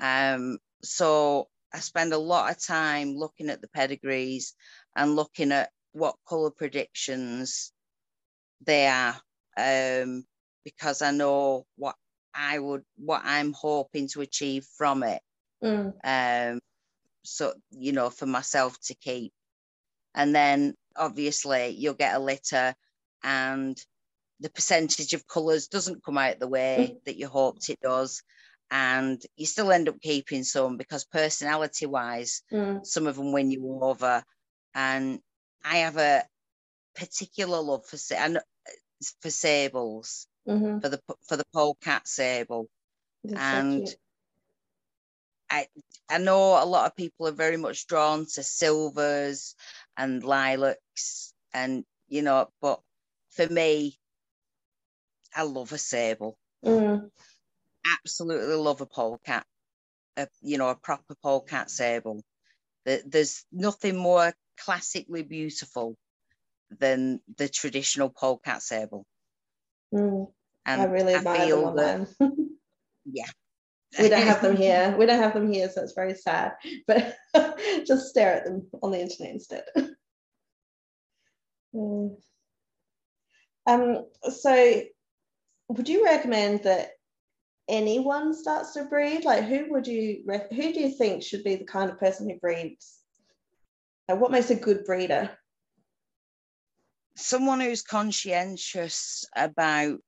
[0.00, 4.54] Um, so I spend a lot of time looking at the pedigrees
[4.94, 7.72] and looking at what colour predictions
[8.60, 9.20] they are,
[9.56, 10.26] um,
[10.64, 11.96] because I know what
[12.34, 15.22] I would what I'm hoping to achieve from it.
[15.62, 16.00] Mm.
[16.04, 16.60] Um,
[17.24, 19.32] so you know, for myself to keep.
[20.14, 22.74] And then obviously you'll get a litter
[23.22, 23.78] and
[24.40, 28.22] the percentage of colours doesn't come out the way that you hoped it does.
[28.70, 32.86] And you still end up keeping some because personality wise, Mm.
[32.86, 34.24] some of them win you over.
[34.74, 35.20] And
[35.64, 36.24] I have a
[36.96, 38.40] particular love for and
[39.20, 40.78] for sables, Mm-hmm.
[40.80, 42.68] for the for the polecat sable.
[43.36, 43.86] And
[45.50, 45.68] I
[46.08, 49.54] I know a lot of people are very much drawn to silvers
[49.96, 50.22] and
[50.96, 52.80] lilacs and you know, but
[53.30, 53.98] for me,
[55.34, 56.38] I love a sable.
[56.64, 57.10] mm.
[58.00, 59.44] Absolutely love a polecat.
[60.16, 62.22] A, you know, a proper polecat sable.
[62.84, 65.96] There's nothing more classically beautiful
[66.78, 69.04] than the traditional polecat sable.
[69.92, 70.28] Mm.
[70.64, 72.32] And I really admire them that-
[73.04, 73.26] yeah.
[74.00, 74.94] we don't have them here.
[74.98, 76.52] We don't have them here, so it's very sad.
[76.86, 77.16] But
[77.86, 79.64] just stare at them on the internet instead.
[81.76, 82.16] Mm.
[83.66, 84.82] Um, so
[85.68, 86.92] would you recommend that
[87.68, 89.24] anyone starts to breed?
[89.24, 92.30] Like who would you rec- who do you think should be the kind of person
[92.30, 93.00] who breeds?
[94.08, 95.30] Like what makes a good breeder?
[97.18, 99.98] someone who's conscientious about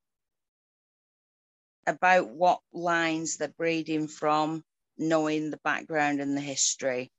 [1.87, 4.63] about what lines they're breeding from,
[4.99, 7.11] knowing the background and the history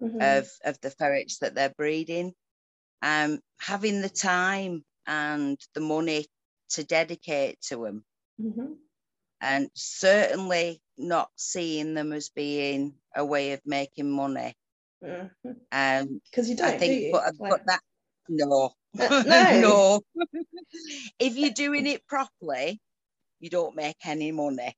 [0.00, 0.38] Mhm.
[0.38, 2.32] of, of the ferrets that they're breeding,
[3.02, 6.26] um, having the time and the money
[6.70, 8.04] to dedicate to them,
[8.40, 8.76] Mhm.
[9.40, 14.54] and certainly not seeing them as being a way of making money.
[15.02, 15.30] Mhm.
[15.72, 17.12] Um, Because you don't, I do think, you?
[17.12, 17.80] but, Like- but that
[18.28, 19.60] no, Uh, no.
[19.60, 20.00] no.
[21.18, 22.80] if you're doing it properly,
[23.40, 24.74] you don't make any money.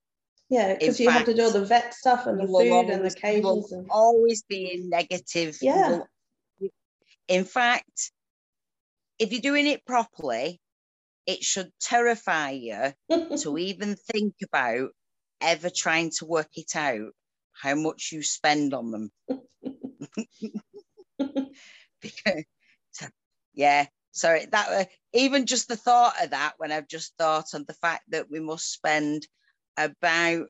[0.49, 2.95] yeah, because you have to do all the vet stuff and the food and the
[2.95, 5.59] always- you will cages and always be in negative.
[5.61, 5.91] Yeah.
[5.99, 6.09] will-
[7.29, 8.13] in fact,
[9.19, 10.61] if you're doing it properly,
[11.27, 12.95] it should terrify you
[13.39, 14.91] to even think about
[15.41, 17.13] ever trying to work it out
[17.53, 19.13] how much you spend on them.
[22.01, 22.45] because,
[23.53, 27.65] yeah, sorry, that uh, even just the thought of that when I've just thought on
[27.67, 29.27] the fact that we must spend
[29.77, 30.49] about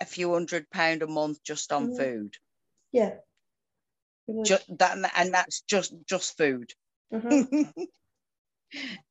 [0.00, 1.96] a few hundred pound a month just on Mhm.
[1.96, 2.36] food.
[2.92, 3.18] Yeah.
[4.44, 6.72] Just that, and that's just just food.
[7.12, 7.72] Mhm.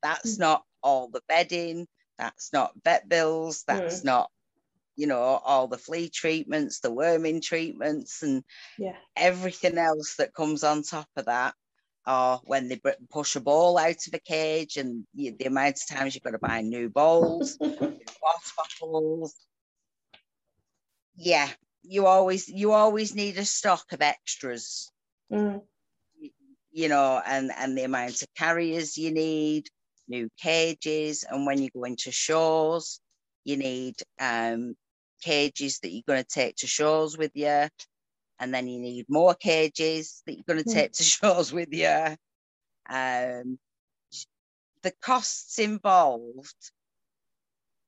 [0.03, 4.29] that's not all the bedding that's not vet bills that's not
[4.95, 8.43] you know all the flea treatments the worming treatments and
[8.77, 8.97] Yeah.
[9.15, 11.55] everything else that comes on top of that
[12.07, 15.97] or when they push a ball out of a cage and you, the amount of
[15.97, 17.79] times you've got to buy new bowls new
[18.21, 19.35] water bottles
[21.15, 21.49] yeah
[21.83, 24.91] you always you always need a stock of extras
[25.31, 25.61] Mm.
[26.71, 29.67] you know, and and the amount of carriers you need,
[30.07, 32.99] new cages, and when you go into shows,
[33.43, 34.75] you need um,
[35.21, 37.67] cages that you're going to take to shows with you,
[38.39, 40.73] and then you need more cages that you're going to Mm.
[40.73, 42.15] take to shows with you.
[42.89, 43.59] Um,
[44.83, 46.71] the costs involved,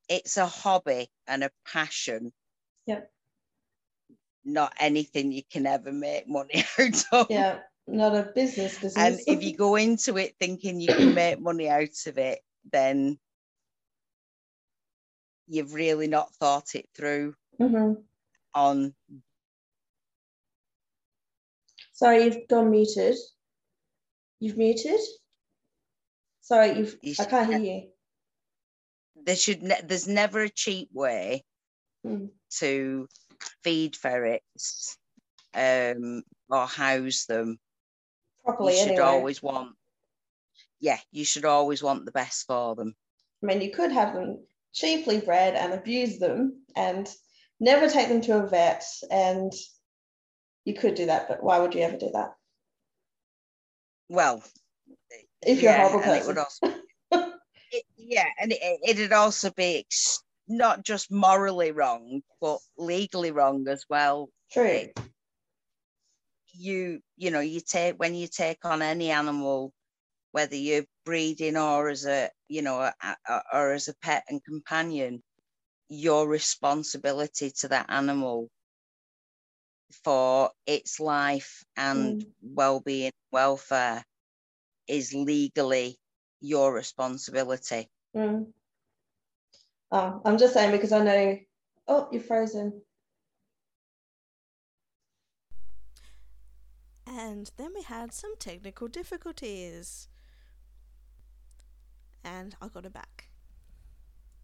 [0.09, 2.31] it's a hobby and a passion.
[2.85, 3.12] Yep.
[4.45, 7.27] Not anything you can ever make money out of.
[7.29, 8.97] Yeah, not a business business.
[8.97, 12.39] And if you go into it thinking you can make money out of it,
[12.71, 13.17] then
[15.47, 18.03] you've really not thought it through Mhm.
[18.53, 18.93] on
[21.93, 23.15] Sorry, you've gone muted.
[24.39, 24.99] You've muted.
[26.41, 26.97] Sorry, you've.
[27.01, 27.89] You I can't hear you.
[29.15, 31.45] there should ne- there's never a cheap way
[32.05, 32.31] Mm.
[32.57, 33.07] to
[33.63, 34.97] feed ferrets
[35.53, 37.59] um or house them.
[38.43, 39.03] Properly, you should anyway.
[39.03, 39.75] always want
[40.79, 42.95] yeah, you should always want the best for them.
[43.41, 47.09] I mean, you could have them cheaply bred and abuse them and
[47.59, 49.53] never take them to a vet and
[50.65, 52.35] you could do that, but why would you ever do that?
[54.09, 54.43] Well,
[55.41, 56.35] If you're a yeah, horrible and it person.
[56.35, 56.81] would also,
[57.71, 60.23] it, yeah, and it, it'd also be ex-
[60.57, 64.29] not just morally wrong, but legally wrong as well.
[64.51, 64.89] True.
[66.53, 69.73] You, you know, you take when you take on any animal,
[70.31, 72.93] whether you're breeding or as a, you know, a,
[73.27, 75.23] a- or as a pet and companion,
[75.89, 78.49] your responsibility to that animal
[80.03, 84.03] for its life and well-being, welfare
[84.87, 85.97] is legally
[86.41, 87.89] your responsibility.
[88.15, 88.53] Mm.
[89.93, 91.37] Oh, I'm just saying because I know.
[91.87, 92.81] Oh, you're frozen.
[97.05, 100.07] And then we had some technical difficulties.
[102.23, 103.29] And I got it back.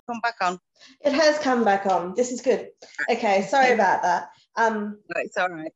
[0.08, 0.60] Come back on.
[1.02, 2.14] It has come back on.
[2.16, 2.68] This is good.
[3.10, 4.30] Okay, sorry about that.
[4.56, 5.72] Um, No, It's all right.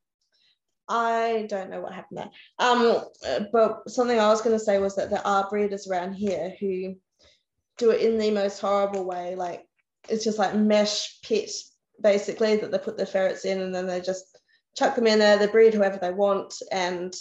[0.87, 2.29] I don't know what happened there.
[2.59, 3.01] Um,
[3.51, 6.95] but something I was going to say was that there are breeders around here who
[7.77, 9.35] do it in the most horrible way.
[9.35, 9.65] Like
[10.09, 11.51] it's just like mesh pit,
[12.01, 14.37] basically, that they put their ferrets in and then they just
[14.77, 15.37] chuck them in there.
[15.37, 17.13] They breed whoever they want and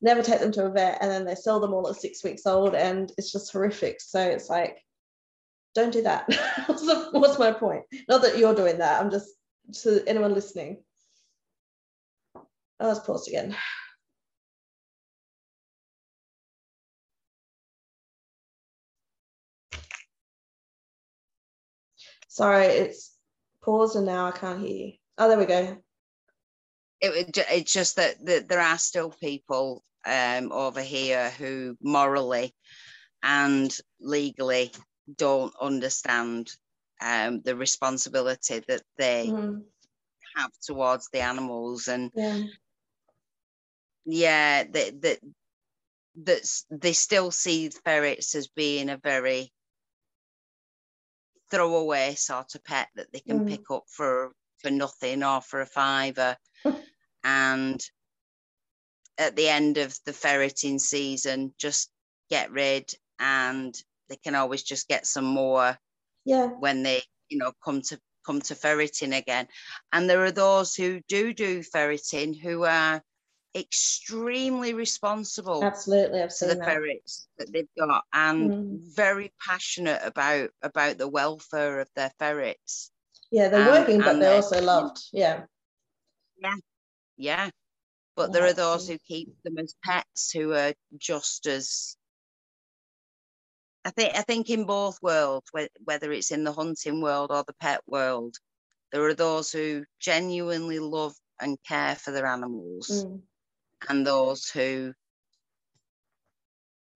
[0.00, 0.98] never take them to a vet.
[1.00, 4.00] And then they sell them all at six weeks old, and it's just horrific.
[4.00, 4.78] So it's like,
[5.74, 6.26] don't do that.
[6.28, 7.84] the, what's my point?
[8.08, 9.00] Not that you're doing that.
[9.00, 9.30] I'm just
[9.82, 10.82] to anyone listening.
[12.34, 13.56] Oh, let's pause again.
[22.28, 23.16] Sorry, it's
[23.62, 24.92] paused and now I can't hear you.
[25.18, 25.82] Oh, there we go.
[27.00, 32.54] It, it's just that, that there are still people um, over here who morally
[33.22, 34.72] and legally
[35.16, 36.50] don't understand
[37.00, 39.64] um, the responsibility that they Mhm,
[40.36, 42.42] have towards the animals and Yeah.
[44.04, 45.18] yeah that that
[46.14, 49.52] that's they still see ferrets as being a very
[51.56, 53.48] throwaway sort of pet that they can Mm.
[53.48, 56.36] pick up for for nothing or for a fiver
[57.24, 57.80] and
[59.18, 61.90] at the end of the ferreting season just
[62.30, 63.74] get rid and
[64.08, 65.78] they can always just get some more
[66.24, 66.46] Yeah.
[66.48, 69.46] when they you know come to come to ferreting again
[69.92, 73.02] and there are those who do do ferreting who are
[73.56, 76.20] extremely responsible Absolutely.
[76.22, 76.64] I've to seen the that.
[76.64, 78.94] ferrets that they've got and Mm.
[78.94, 82.90] very passionate about about the welfare of their ferrets
[83.30, 84.98] Yeah, they're and- working, but they're they- also loved.
[85.12, 85.46] Yeah.
[87.16, 87.50] yeah
[88.14, 91.96] but there are those who keep them as pets who are just as
[93.84, 95.48] I think I think in both worlds,
[95.84, 98.36] whether it's in the hunting world or the pet world,
[98.90, 103.22] there are those who genuinely love and care for their animals, Mm.
[103.88, 104.94] And those who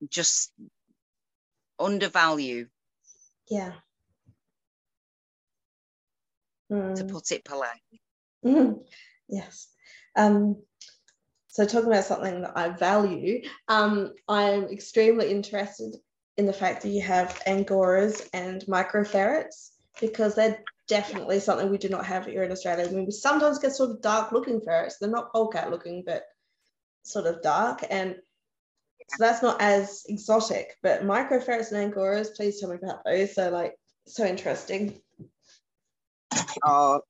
[0.08, 0.52] just
[1.78, 2.68] undervalue,
[3.48, 3.72] Yeah.
[6.70, 7.10] to Mm.
[7.10, 8.00] put it politely.
[8.44, 8.86] Mhm.
[9.28, 9.68] Yes.
[10.16, 10.62] Um,
[11.48, 15.96] so talking about something that I value, um, I'm extremely interested
[16.36, 21.88] in the fact that you have angoras and microferrets because they're definitely something we do
[21.88, 22.86] not have here in Australia.
[22.86, 24.98] I mean, we sometimes get sort of dark looking ferrets.
[24.98, 26.22] They're not polecat looking, but
[27.02, 27.84] sort of dark.
[27.88, 28.16] And
[29.08, 30.76] so that's not as exotic.
[30.82, 33.34] But microferrets and angoras, please tell me about those.
[33.34, 35.00] So like so interesting.
[36.64, 37.02] or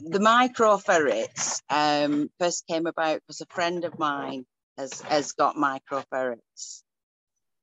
[0.00, 4.44] the micro ferrets um, first came about because a friend of mine
[4.78, 6.84] has has got micro ferrets,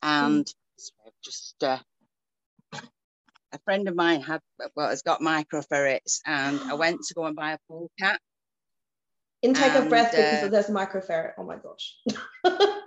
[0.02, 0.52] and
[1.06, 1.80] I've just uh,
[2.74, 4.42] a friend of mine had
[4.76, 8.20] well has got micro ferrets, and I went to go and buy a polecat.
[9.42, 11.34] Intake of breath because uh, there's microferret.
[11.38, 11.98] Oh my gosh.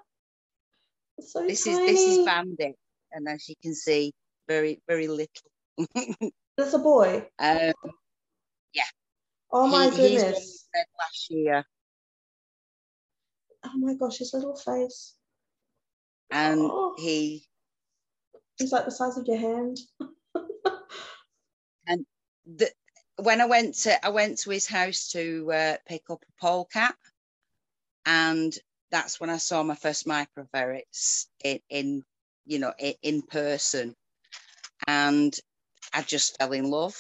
[1.20, 1.76] So This tiny.
[1.76, 2.74] is this is Bandit,
[3.12, 4.12] and as you can see,
[4.48, 5.48] very very little.
[6.58, 7.28] That's a boy.
[7.38, 7.72] um,
[8.74, 8.82] yeah.
[9.52, 10.66] Oh my he, goodness.
[10.74, 11.64] last year,
[13.64, 15.14] Oh my gosh, his little face.
[16.30, 16.94] and Oh.
[16.98, 17.46] he
[18.58, 19.78] He's like the size of your hand.
[21.86, 22.06] And
[22.46, 22.70] the,
[23.16, 26.96] when I went to I went to his house to uh, pick up a polecat,
[28.06, 28.56] and
[28.90, 32.04] that's when I saw my first microferrets in, in
[32.46, 33.94] you know in, in person,
[34.86, 35.34] and
[35.92, 36.96] I just fell in love.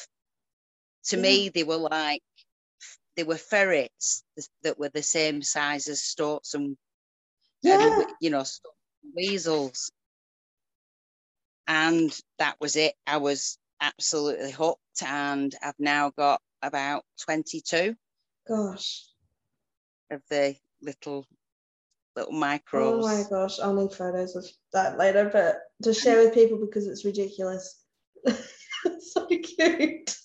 [1.06, 2.22] To me, they were like
[3.16, 4.24] they were ferrets
[4.62, 6.76] that were the same size as stoats and
[7.62, 7.76] Yeah.
[7.80, 8.44] and, you know
[9.14, 9.90] weasels,
[11.66, 12.94] and that was it.
[13.06, 17.96] I was absolutely hooked, and I've now got about twenty two.
[18.48, 19.04] Gosh.
[20.10, 21.26] of the little
[22.16, 22.62] little micros.
[22.74, 26.86] Oh my gosh, I'll need photos of that later, but to share with people because
[26.86, 27.82] it's ridiculous.
[28.24, 28.62] it's
[29.12, 30.16] so cute.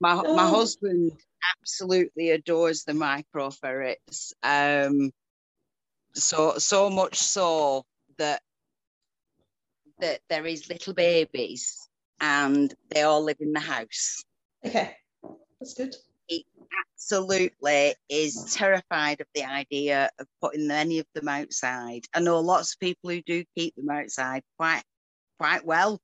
[0.00, 0.56] my my Oh.
[0.56, 1.12] husband
[1.58, 4.32] absolutely adores the micro ferrets.
[4.42, 5.12] Um,
[6.14, 7.84] so so much so
[8.18, 8.42] that
[10.00, 11.88] that there is little babies
[12.20, 14.22] and they all live in the house.
[14.64, 14.96] Okay,
[15.60, 15.94] that's good.
[16.26, 16.46] He
[16.94, 22.04] absolutely is terrified of the idea of putting any of them outside.
[22.14, 24.82] I know lots of people who do keep them outside quite
[25.38, 26.00] quite well,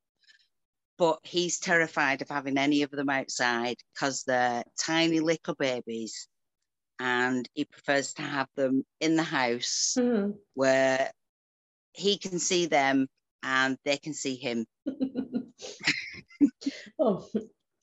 [0.99, 6.27] but he's terrified of having any of them outside because they're tiny little babies
[6.99, 10.39] and he prefers to have them in the house Mhm.
[10.55, 11.13] where
[11.93, 13.07] he can see them
[13.43, 14.67] and they can see him.
[16.99, 17.29] oh,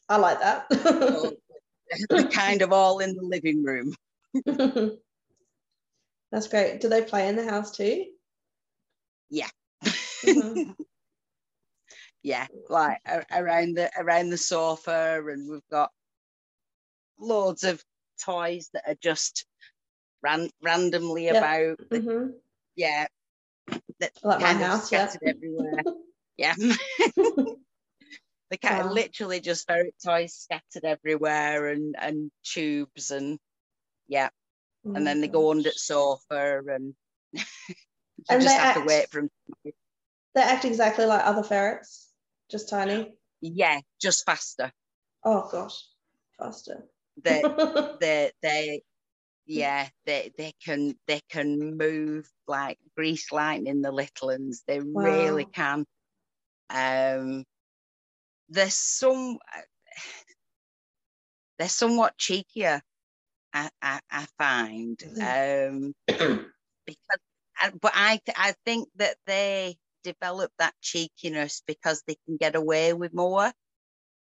[0.10, 0.66] I like that.
[0.74, 1.34] So
[2.10, 3.94] they're kind of all in the living room.
[6.32, 6.82] That's great.
[6.82, 8.06] Do they play in the house too?
[9.30, 9.50] Yeah.
[10.26, 10.76] Mhm.
[12.24, 13.00] yeah, like
[13.32, 15.92] around the around the sofa, and we've got
[17.20, 17.84] loads of
[18.24, 19.46] toys that are just
[20.22, 21.38] ran, randomly Yep.
[21.38, 21.78] about.
[21.90, 22.34] Mhm.
[22.76, 23.08] Yeah,
[24.00, 25.14] that Like my kind of house, yeah.
[25.26, 25.84] everywhere.
[26.38, 26.56] Yeah.
[28.54, 28.90] They kind Wow.
[28.90, 33.40] of literally just ferret toys scattered everywhere and and tubes and
[34.08, 34.30] yeah,
[34.86, 36.96] Oh and then they go under the sofa and
[37.34, 37.44] you
[38.30, 39.30] And just have to wait for them.
[40.36, 42.14] They act exactly like other ferrets,
[42.48, 43.18] just tiny.
[43.42, 44.72] Yeah, just faster.
[45.26, 45.88] Oh gosh,
[46.38, 46.88] faster.
[47.24, 47.44] They
[48.00, 48.84] they they
[49.46, 55.46] yeah they they can they can move like grease lightning the little ones they really
[55.46, 55.86] can
[56.70, 57.46] um
[58.50, 59.38] there's some
[61.58, 62.82] they're somewhat cheekier
[63.54, 67.20] I, I, I find um because
[67.82, 73.14] but I I think that they develop that cheekiness because they can get away with
[73.14, 73.54] more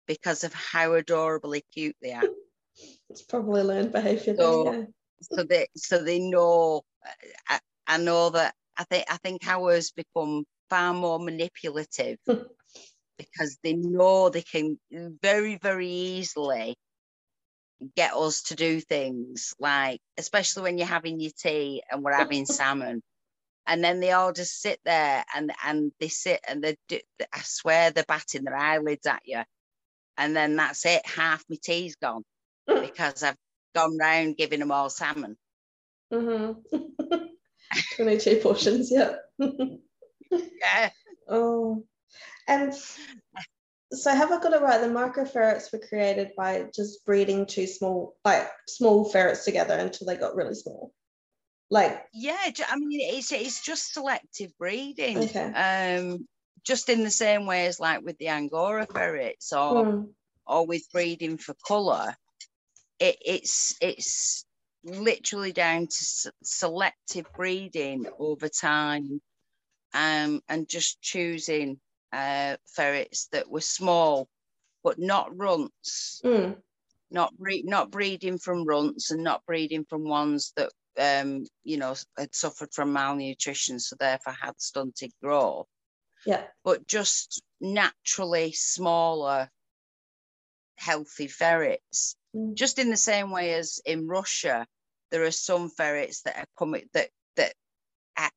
[0.07, 2.29] because of how adorably cute they are
[3.11, 4.37] it's probably learned behavior.
[4.37, 6.83] So- then, so they so they know
[7.49, 12.19] I, I know that I think I think ours become far more manipulative
[13.19, 14.79] because they know they can
[15.23, 16.77] very very easily
[17.97, 22.47] get us to do things like especially when you're having your tea and we're having
[22.47, 23.03] salmon
[23.67, 26.99] and then they all just sit there and and they sit and they do,
[27.33, 29.43] I swear they're batting their eyelids at you
[30.17, 32.23] and then that's it half my tea's gone
[32.67, 33.37] because I've
[33.75, 35.37] gone round giving them all salmon
[36.11, 36.19] yeah.
[36.19, 36.53] hmm
[37.97, 39.17] 22 portions, yeah.
[40.31, 40.91] yeah
[41.29, 41.85] oh.
[42.47, 42.75] And
[43.93, 44.81] so have I got it right?
[44.81, 50.07] The micro ferrets were created by just breeding two small, like small ferrets together until
[50.07, 50.93] they got really small.
[51.71, 55.19] Like, Yeah, I mean it's it's just selective breeding.
[55.19, 55.53] Okay.
[55.53, 56.27] Um,
[56.65, 60.05] just in the same way as like with the Angora ferrets or hmm,
[60.47, 62.17] or with breeding for colour,
[62.99, 64.45] it, it's it's
[64.85, 69.21] literally down to selective breeding over time,
[69.95, 71.81] um, and just choosing
[72.15, 74.29] uh ferrets that were small,
[74.85, 76.57] but not runts mm,
[77.11, 81.95] not breed, not breeding from runts and not breeding from ones that um you know
[82.17, 85.67] had suffered from malnutrition so therefore had stunted growth
[86.27, 86.45] yeah.
[86.65, 89.49] but just naturally smaller
[90.77, 92.55] healthy ferrets Mm.
[92.55, 94.67] just in the same way as in Russia
[95.11, 97.55] there are some ferrets that are coming that that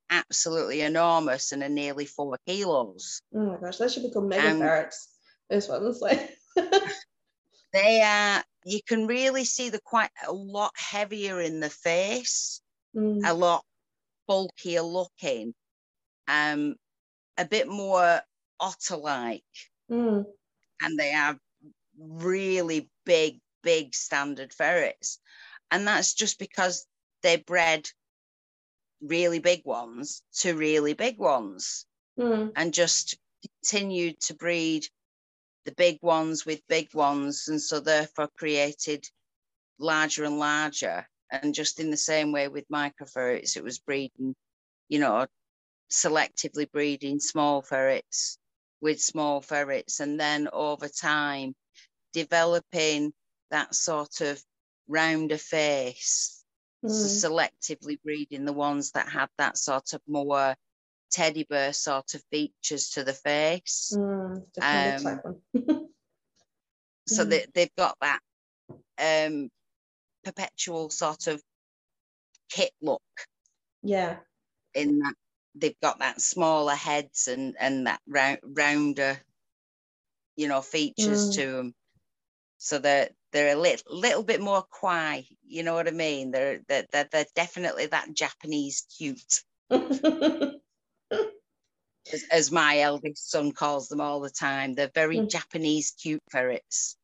[0.10, 4.50] absolutely enormous and are nearly four kilos Oh my gosh, they should be called mega
[4.50, 5.10] Um, ferrets.
[5.50, 6.38] Those ones, like.
[7.74, 12.62] they are you can really see they're quite a lot heavier in the face
[12.96, 13.64] Mm, a lot
[14.28, 15.54] bulkier looking,
[16.28, 16.76] um,
[17.38, 18.22] a bit more
[18.60, 19.44] otter-like,
[19.90, 20.26] mm,
[20.82, 21.38] and they have
[21.98, 25.20] really big, big standard ferrets,
[25.72, 26.88] and that's just because
[27.24, 27.88] they're bred
[29.02, 31.86] really big ones to really big ones,
[32.20, 33.18] mm, and just
[33.62, 34.88] continued to breed
[35.66, 39.06] the big ones with big ones, and so therefore created
[39.80, 41.08] larger and larger.
[41.30, 44.34] And just in the same way with microferrets, it was breeding,
[44.88, 45.28] you know,
[45.92, 48.38] selectively breeding small ferrets
[48.80, 51.54] with small ferrets, and then over time
[52.14, 53.12] developing
[53.52, 54.42] that sort of
[54.88, 56.37] rounder face,
[56.86, 60.56] so mm, selectively breeding the ones that had that sort of more
[61.12, 63.98] teddy bear sort of features to the face.
[63.98, 64.44] mm.
[64.62, 65.22] Um,
[67.08, 67.30] so Mm.
[67.30, 68.20] they, they've got that
[69.00, 69.50] um
[70.24, 71.42] perpetual sort of
[72.50, 73.02] kit look
[73.84, 74.18] Yeah.
[74.74, 75.14] in that
[75.56, 79.20] they've got that smaller heads and and that round, rounder
[80.36, 81.36] you know features Mm.
[81.36, 81.74] to them
[82.58, 86.60] so they're they're a little little bit more quiet you know what i mean they're
[86.68, 90.54] they're, they're, they're definitely that japanese cute as,
[92.32, 95.30] as my eldest son calls them all the time they're very Mm.
[95.30, 96.96] japanese cute ferrets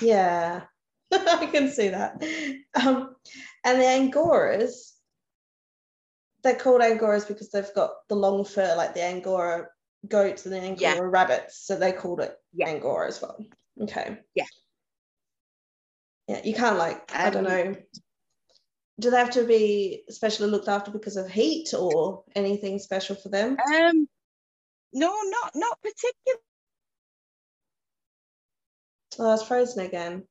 [0.00, 0.62] yeah.
[1.12, 2.20] I can see that.
[2.74, 3.14] Um,
[3.64, 4.92] and the Angoras,
[6.42, 9.68] they're called Angoras because they've got the long fur, like the Angora
[10.08, 11.00] goats and the Angora Yeah.
[11.00, 11.64] rabbits.
[11.64, 12.68] So they called it Yeah.
[12.68, 13.38] Angora as well.
[13.80, 14.18] Okay.
[14.34, 14.46] Yeah.
[16.28, 17.76] Yeah, you can't like, I don't know.
[19.00, 23.28] Do they have to be specially looked after because of heat or anything special for
[23.28, 23.56] them?
[23.58, 24.08] um
[24.92, 26.40] no not not particularly
[29.18, 30.24] Oh, it's frozen again.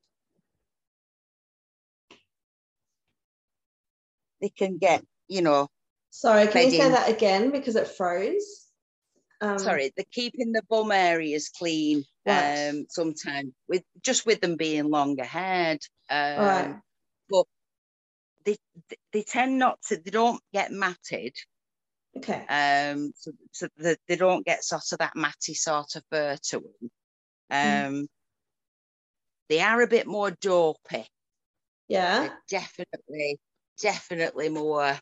[4.42, 5.68] they can get you know
[6.10, 8.63] Sorry, can you say that again because it froze?
[9.44, 12.70] Um, sorry they're keeping the bum areas clean Right.
[12.70, 16.82] um sometimes with just with them being longer haired um Right.
[17.30, 17.46] but
[18.46, 18.58] they
[19.12, 21.36] they- tend not to they don't get matted
[22.18, 22.50] Okay.
[22.50, 26.60] um so, so that they don't get sort of that matty sort of fur to
[26.60, 26.92] them
[27.64, 27.88] Mm.
[28.00, 28.08] um
[29.50, 31.08] they are a bit more dopey
[31.88, 32.20] Yeah.
[32.22, 33.40] They're definitely
[33.80, 35.00] definitely more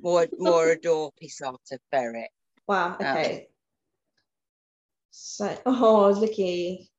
[0.00, 2.30] more more a dopey sort of ferret
[2.68, 2.94] Wow.
[2.94, 3.48] Okay.
[5.10, 6.90] So, oh, looky.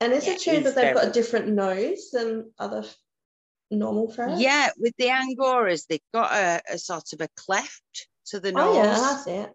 [0.00, 2.84] And is Yeah, it true that they've got a different nose than other
[3.70, 4.40] normal ferrets?
[4.40, 8.76] Yeah, with the Angoras, they've got a, a sort of a cleft to the nose.
[8.76, 9.52] Oh, yeah, that's it.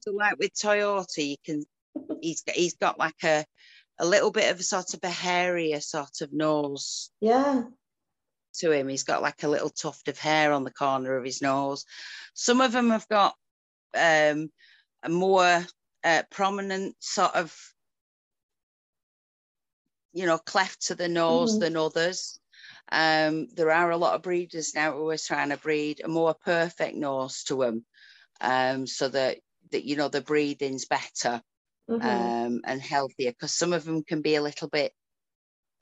[0.00, 1.64] So, like with Toyota, you can
[2.22, 3.44] he's got he's got like a
[4.00, 7.64] a little bit of a sort of a hairier sort of nose Yeah.
[8.54, 8.88] to him.
[8.88, 11.84] He's got like a little tuft of hair on the corner of his nose.
[12.34, 13.34] Some of them have got
[13.94, 14.50] um,
[15.02, 15.66] a more
[16.04, 17.56] uh, prominent sort of
[20.12, 21.58] you know cleft to the nose Mhm.
[21.58, 22.38] than others.
[22.90, 26.34] Um, there are a lot of breeders now who are trying to breed a more
[26.34, 27.86] perfect nose to them,
[28.40, 29.40] um, so that
[29.72, 31.42] that you know the breathing's better
[31.88, 32.32] Mhm.
[32.40, 33.32] um, and healthier.
[33.32, 34.94] Because some of them can be a little bit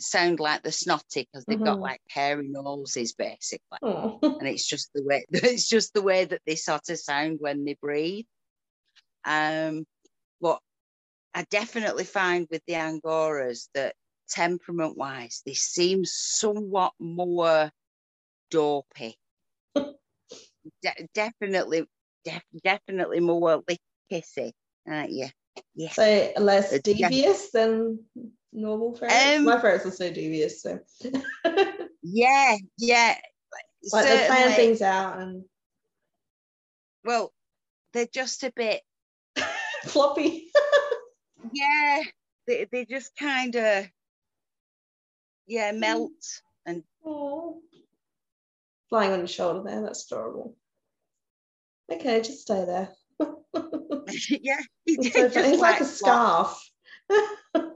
[0.00, 1.82] sound like they're snotty because they've got Mhm.
[1.82, 4.18] like hairy noses basically, oh.
[4.40, 7.64] and it's just the way it's just the way that they sort of sound when
[7.64, 8.26] they breathe.
[9.24, 9.86] Um,
[10.40, 10.60] but
[11.34, 13.94] I definitely find with the Angoras that
[14.28, 17.70] temperament wise, they seem somewhat more
[18.50, 19.16] dopey.
[20.82, 21.86] De- definitely,
[22.24, 23.80] def- definitely more lick
[24.10, 24.52] kissy,
[24.88, 25.28] aren't you?
[25.74, 25.90] Yeah.
[25.92, 28.00] So less devious than
[28.52, 29.38] normal ferrets?
[29.38, 30.62] Um, My ferrets are so devious.
[30.62, 30.78] So
[32.02, 33.16] Yeah, yeah.
[33.92, 35.44] like they plan things out and
[37.04, 37.32] Well,
[37.92, 38.82] they're just a bit,
[39.84, 40.50] floppy.
[41.52, 42.02] yeah,
[42.46, 43.86] they, they just kind of,
[45.46, 46.12] yeah, melt.
[46.66, 47.60] And oh.
[48.88, 50.56] Flying on your shoulder there, that's adorable.
[51.92, 52.88] Okay, just stay there.
[54.28, 55.24] yeah, It's, so.
[55.26, 56.58] It's like a scarf.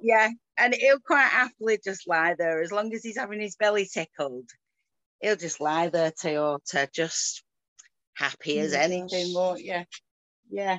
[0.02, 3.88] Yeah, and he'll quite happily just lie there as long as he's having his belly
[3.92, 4.48] tickled.
[5.20, 7.42] He'll just lie there, Toyota, just
[8.14, 9.84] happy Oh as my anything, won't you?
[10.50, 10.78] Yeah,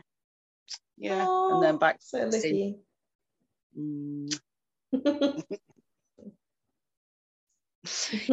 [0.98, 2.00] yeah, and then Oh, back.
[2.12, 2.76] To licky.
[3.78, 4.40] Mm.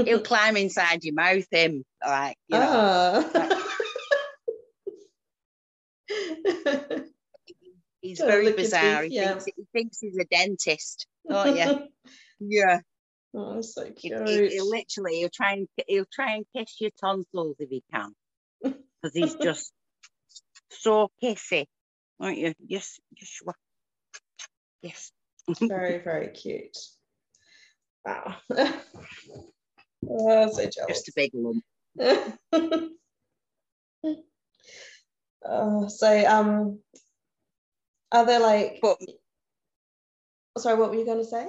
[0.05, 3.31] He'll climb inside your mouth, him, like you know.
[3.35, 3.59] Ah.
[8.01, 9.03] He's very bizarre.
[9.03, 9.29] teeth, He, yeah.
[9.39, 11.89] thinks, he thinks he's a dentist, don't you?
[12.41, 12.81] yeah.
[13.35, 14.29] oh, so He, cute.
[14.29, 18.15] he- he'll literally he'll try and he'll try and kiss your tonsils if he can,
[18.63, 19.73] because he's just
[20.71, 21.67] so kissy,
[22.21, 22.55] aren't you?
[22.67, 23.55] Yes, yes, you are.
[24.83, 25.13] yes.
[25.61, 26.77] very, very cute.
[28.05, 28.37] Wow.
[28.51, 28.83] oh,
[30.51, 30.89] so jealous.
[30.89, 31.65] Just a big lump.
[35.45, 36.81] oh, so um
[38.11, 38.99] are there like But
[40.59, 41.49] sorry what were you going to say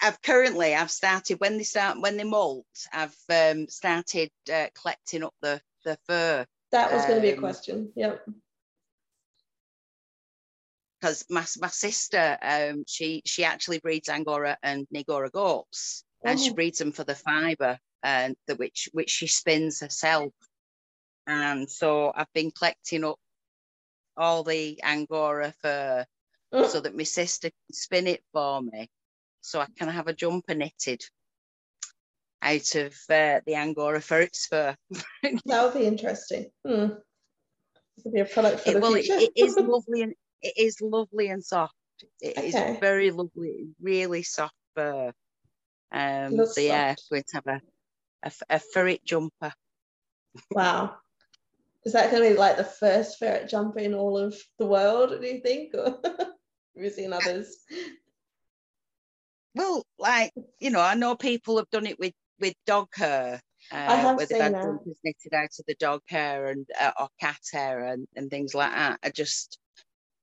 [0.00, 2.66] I've currently I've started when they start when they molt.
[2.92, 7.34] I've um, started uh, collecting up the the fur that was going to be a
[7.34, 8.24] Um, question yep
[11.00, 16.50] because my, my sister um she she actually breeds angora and nigora goats and she
[16.50, 16.54] Oh.
[16.54, 20.32] breeds them for the fiber and the which which she spins herself
[21.26, 23.18] and so i've been collecting up
[24.16, 26.04] all the angora fur
[26.64, 28.88] so that my sister can spin it for me
[29.40, 31.02] so i can have a jumper knitted
[32.42, 34.76] out of uh, the Angora ferret's fur.
[35.22, 36.46] that would be interesting.
[36.66, 36.86] Hmm.
[38.12, 41.28] Be a product for It, the well, it, it is lovely and it is lovely
[41.28, 41.74] and soft.
[42.20, 42.78] It is Okay.
[42.80, 45.12] very lovely, really soft fur.
[45.90, 47.10] Um, Looks so yeah, soft.
[47.10, 47.60] going to
[48.22, 49.52] have a ferret jumper.
[50.52, 50.96] Wow.
[51.84, 55.20] Is that going to be like the first ferret jumper in all of the world,
[55.20, 55.72] do you think?
[56.76, 57.56] You seen others?
[59.54, 63.40] Well, like you know, I know people have done it with with dog hair.
[63.72, 64.78] Uh, have where they've seen had that.
[65.02, 68.70] knitted out of the dog hair and uh, or cat hair and, and things like
[68.70, 69.00] that.
[69.02, 69.58] I just,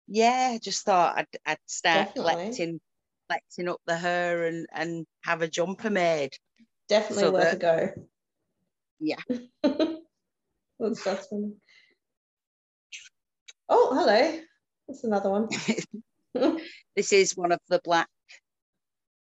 [0.08, 2.34] yeah, I just thought I'd I'd start Definitely.
[2.36, 2.80] collecting
[3.28, 6.32] collecting up the hair and and have a jumper made.
[6.88, 8.08] Definitely So worth that- a go.
[9.00, 9.18] Yeah.
[10.80, 11.54] That's that's funny.
[13.70, 14.40] Oh, hello.
[14.88, 15.48] That's another one.
[16.96, 18.08] This is one of the black,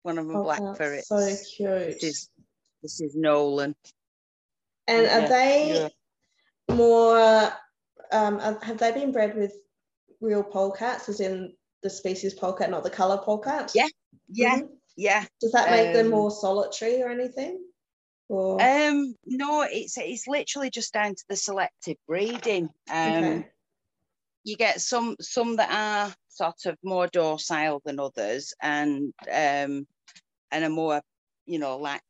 [0.03, 1.07] one of my Oh, black that's ferrets.
[1.07, 2.03] so This cute.
[2.03, 2.29] is
[2.81, 3.75] this is Nolan.
[4.87, 5.89] And are they
[6.69, 6.75] yeah.
[6.75, 7.53] more?
[8.11, 9.53] Um, have they been bred with
[10.19, 11.53] real polecats, as in
[11.83, 13.71] the species polecat, not the color polecat?
[13.75, 13.87] Yeah.
[14.27, 14.69] Yeah, Mhm.
[14.95, 15.25] yeah.
[15.39, 17.63] Does that make them Um, more solitary or anything?
[18.29, 22.69] Or Um, no, it's it's literally just down to the selective breeding.
[22.89, 23.51] Um, okay.
[24.43, 29.87] You get some some that are sort of more docile than others, and um,
[30.51, 31.01] and are more,
[31.45, 32.01] you know, like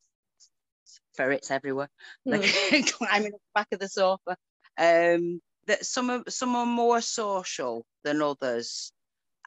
[1.15, 1.89] ferrets everywhere,
[2.25, 2.81] like Hmm.
[2.87, 4.37] climbing up the back of the sofa.
[4.77, 8.91] Um, that some are some are more social than others,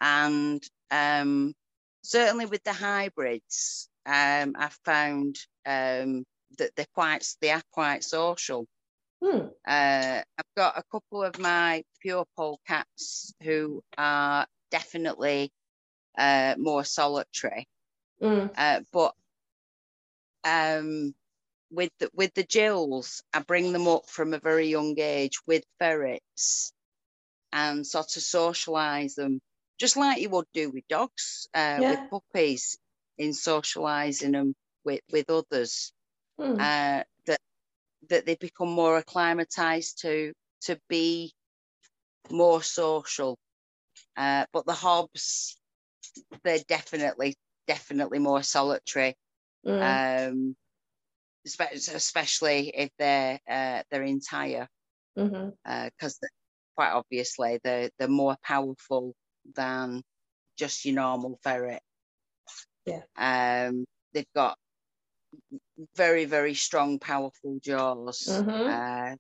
[0.01, 1.55] and um,
[2.03, 6.25] certainly with the hybrids, um, I've found um,
[6.59, 8.67] that they're quite they are quite social.
[9.23, 9.49] Hmm.
[9.67, 15.53] Uh, I've got a couple of my pure pole cats who are definitely
[16.19, 17.67] uh, more solitary,
[18.21, 18.51] Mm.
[18.57, 19.15] uh, but
[20.45, 21.15] um,
[21.71, 25.65] with the, with the Jills, I bring them up from a very young age with
[25.79, 26.73] ferrets
[27.53, 29.41] and sort of socialise them,
[29.79, 31.91] just like you would do with dogs, uh, Yeah.
[31.91, 32.79] with puppies,
[33.19, 34.55] in socialising them
[34.85, 35.93] with, with others
[36.39, 36.55] Hmm.
[36.59, 37.41] uh, that
[38.09, 40.33] that they become more acclimatized to
[40.63, 41.33] to be
[42.31, 43.39] more social.
[44.17, 45.61] Uh, but the hobs,
[46.45, 47.37] they're definitely
[47.67, 49.15] definitely more solitary,
[49.67, 50.31] Mm.
[50.31, 50.57] um,
[51.45, 54.69] especially if they're uh, they're entire,
[55.65, 56.19] because
[56.77, 59.15] quite obviously they're they're more powerful
[59.55, 60.03] than
[60.59, 61.83] just your normal ferret.
[62.87, 63.03] Yeah.
[63.17, 64.59] Um, they've got
[65.97, 68.45] very very strong, powerful jaws.
[68.45, 68.63] Mhm.
[68.67, 69.17] Uh,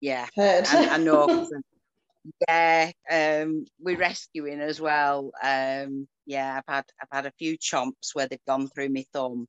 [0.00, 0.64] yeah, Heard.
[0.64, 1.28] I, I know.
[2.48, 5.32] yeah, um, we're rescuing as well.
[5.42, 9.46] Um, yeah, I've had I've had a few chomps where they've gone through my thumb,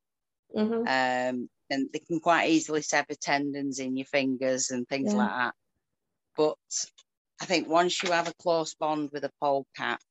[0.56, 0.88] Mhm.
[0.88, 5.16] um, and they can quite easily sever tendons in your fingers and things Yeah.
[5.16, 5.56] like that.
[6.38, 6.58] But
[7.42, 10.02] I think once you have a close bond with a polecat,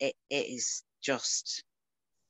[0.00, 1.64] it, it is just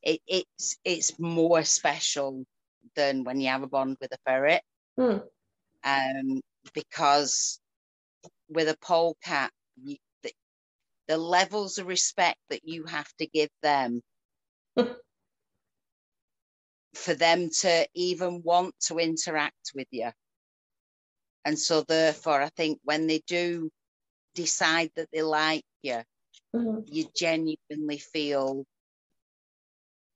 [0.03, 2.47] it, it's it's more special
[2.95, 4.63] than when you have a bond with a ferret.
[4.99, 5.19] Hmm.
[5.85, 6.41] Um,
[6.75, 7.61] because
[8.49, 9.51] with a polecat,
[9.83, 10.33] you, the,
[11.09, 14.03] the levels of respect that you have to give them
[16.95, 20.11] for them to even want to interact with you.
[21.45, 23.71] And so, therefore, I think when they do
[24.35, 26.03] decide that they like you,
[26.55, 26.85] Mhm.
[26.89, 28.65] you genuinely feel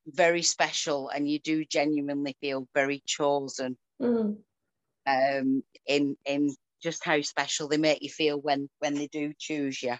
[0.06, 4.42] very special and you do genuinely feel very chosen Mhm.
[5.06, 9.82] um, in in just how special they make you feel when when they do choose
[9.82, 9.96] you.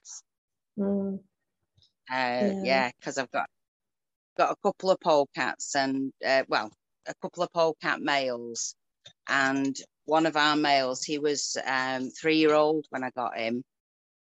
[0.77, 1.21] Mm.
[2.11, 2.61] Uh, Yeah.
[2.61, 3.49] yeah, because I've got
[4.37, 6.73] got a couple of polecats and uh, well,
[7.09, 8.75] a couple of polecat males,
[9.29, 9.77] and
[10.07, 13.63] one of our males, he was um, three year old when I got him,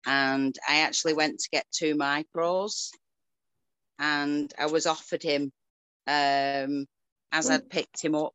[0.07, 2.91] and I actually went to get two micros,
[4.03, 5.53] and I was offered him
[6.07, 6.87] um,
[7.33, 7.49] as.
[7.51, 8.33] I'd picked him up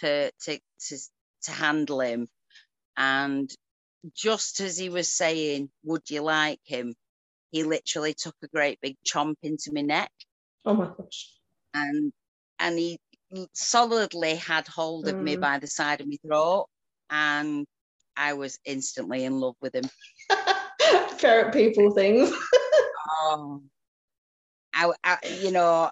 [0.00, 0.98] to to to
[1.42, 2.28] to handle him,
[2.96, 3.50] and
[4.14, 6.94] just as he was saying, "Would you like him?"
[7.50, 10.12] he literally took a great big chomp into my neck
[10.66, 11.32] Oh my gosh.
[11.72, 12.12] and
[12.58, 12.98] and he
[13.54, 15.40] solidly had hold of me Mm.
[15.40, 16.66] by the side of my throat
[17.10, 17.66] and
[18.16, 19.88] I was instantly in love with him.
[21.18, 22.30] Ferret people things.
[23.22, 23.62] Oh,
[24.78, 25.90] I, I you know,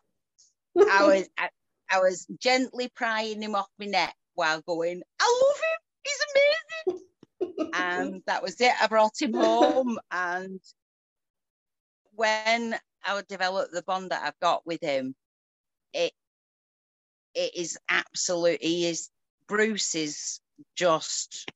[0.90, 1.48] I was I,
[1.90, 7.72] I was gently prying him off my neck while going, I love him, he's amazing.
[7.72, 8.72] And that was it.
[8.80, 10.60] I brought him home and
[12.14, 15.14] when I developed the bond that I've got with him,
[15.92, 16.12] it
[17.34, 18.62] it is absolute.
[18.62, 19.10] He is
[19.48, 20.40] Bruce is
[20.76, 21.50] just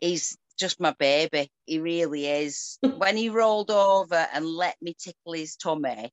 [0.00, 1.50] he's just my baby.
[1.66, 2.78] He really is.
[2.96, 6.10] when he rolled over and let me tickle his tummy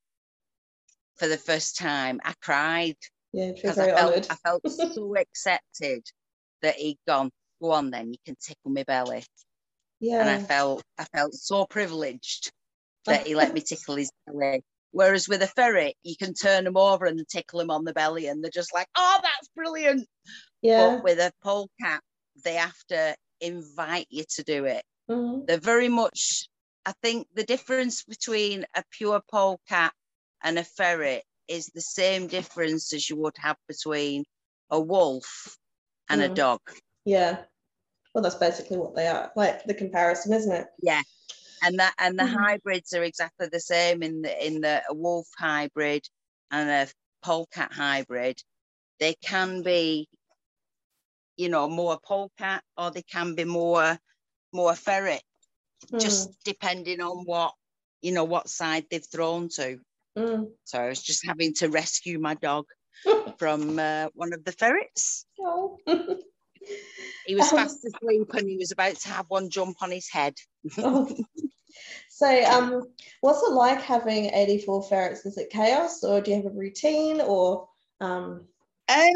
[1.18, 2.96] for the first time, I cried.
[3.32, 6.04] Yeah, because I felt, I felt so accepted
[6.62, 7.30] that he'd gone,
[7.62, 9.24] go on then, you can tickle my belly.
[10.00, 10.20] Yeah.
[10.20, 12.50] And I felt I felt so privileged
[13.06, 14.62] that he let me tickle his belly.
[14.92, 18.26] Whereas with a ferret, you can turn them over and tickle them on the belly,
[18.28, 20.08] and they're just like, "Oh, that's brilliant."
[20.62, 20.76] Yeah.
[20.76, 22.02] But with a polecat,
[22.44, 24.84] they have to invite you to do it.
[25.08, 25.46] Mhm.
[25.46, 26.48] They're very much.
[26.86, 29.92] I think the difference between a pure polecat
[30.42, 34.24] and a ferret is the same difference as you would have between
[34.70, 35.56] a wolf
[36.08, 36.34] and a Mm.
[36.34, 36.60] dog.
[37.04, 37.44] Yeah.
[38.14, 39.32] Well, that's basically what they are.
[39.36, 40.68] Like the comparison, isn't it?
[40.82, 41.02] Yeah.
[41.62, 42.34] And that and the Mhm.
[42.34, 46.06] hybrids are exactly the same in the in the a wolf hybrid
[46.50, 48.42] and a polecat hybrid.
[49.00, 50.08] They can be,
[51.36, 53.98] you know, more polecat or they can be more
[54.52, 55.22] more ferret,
[55.98, 57.54] just depending on what
[58.02, 59.80] you know what side they've thrown to.
[60.16, 60.48] Mm.
[60.64, 62.66] So I was just having to rescue my dog
[63.38, 65.26] from uh, one of the ferrets.
[65.40, 65.78] Oh.
[67.26, 70.08] He was Um, fast asleep and he was about to have one jump on his
[70.10, 70.34] head.
[70.78, 71.08] Oh.
[72.08, 72.82] So, um,
[73.20, 75.26] what's it like having 84 ferrets?
[75.26, 77.68] Is it chaos or do you have a routine or,
[78.00, 78.46] um,
[78.88, 79.12] Um,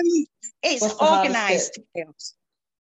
[0.62, 2.34] it's What's the hardest organised chaos.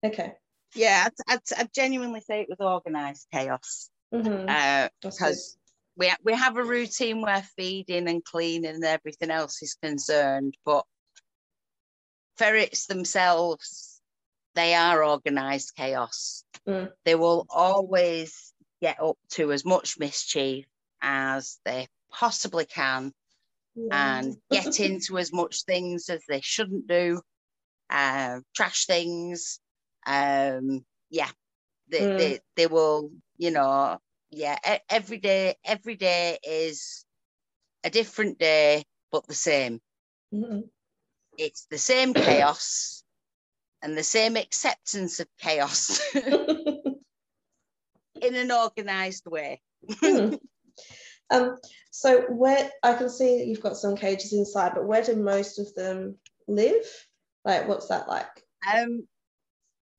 [0.02, 0.32] okay.
[0.74, 3.90] Yeah, I'd, I'd, I'd genuinely say it was organised chaos.
[4.14, 4.46] Mm-hmm.
[4.48, 5.58] Uh, because
[5.96, 10.84] we we have a routine where feeding and cleaning and everything else is concerned, but
[12.36, 14.00] ferrets themselves,
[14.54, 16.44] they are organised chaos.
[16.68, 16.92] Mm.
[17.04, 20.66] They will always get up to as much mischief
[21.00, 23.12] as they possibly can
[23.74, 23.88] good.
[23.92, 27.22] and get into as much things as they shouldn't do,
[27.88, 29.60] uh, trash things.
[30.06, 31.30] Um, yeah,
[31.88, 32.18] they, Mm.
[32.18, 33.98] they, they will, you know,
[34.30, 34.58] yeah,
[34.88, 37.04] every day, every day is
[37.84, 39.80] a different day, but the same.
[40.32, 40.68] Mhm.
[41.38, 43.04] It's the same chaos
[43.82, 47.00] and the same acceptance of chaos in
[48.34, 49.60] an organized way.
[50.00, 50.34] Hmm.
[51.30, 51.56] um,
[51.90, 55.58] so where I can see that you've got some cages inside, but where do most
[55.58, 56.16] of them
[56.48, 56.86] live?
[57.44, 58.44] Like, what's that like?
[58.74, 59.06] Um,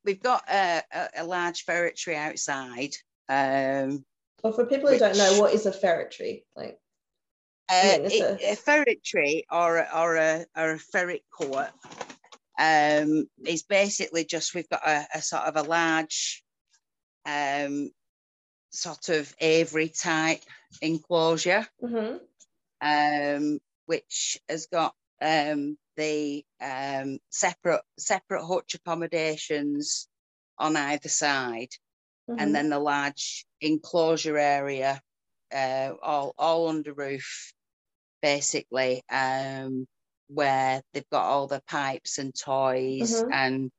[0.03, 2.95] we've got a, a, a large ferretry outside.
[3.29, 4.03] Um,
[4.43, 6.45] Or for people who don't know, what is a ferretry?
[6.55, 6.79] Like,
[7.69, 11.71] Uh, it- a, ferretry or or a or a ferret court
[12.57, 16.43] um, is basically just we've got a, a sort of a large
[17.25, 17.91] um,
[18.71, 20.43] sort of aviary type
[20.81, 22.19] enclosure mhm,
[22.81, 30.07] um, which has got um, the um, separate separate hutch accommodations
[30.57, 31.69] on either side
[32.27, 35.01] mhm, and then the large enclosure area,
[35.53, 37.53] uh, all all under roof,
[38.21, 39.87] basically, um,
[40.27, 43.31] where they've got all the pipes and toys Mhm.
[43.31, 43.71] and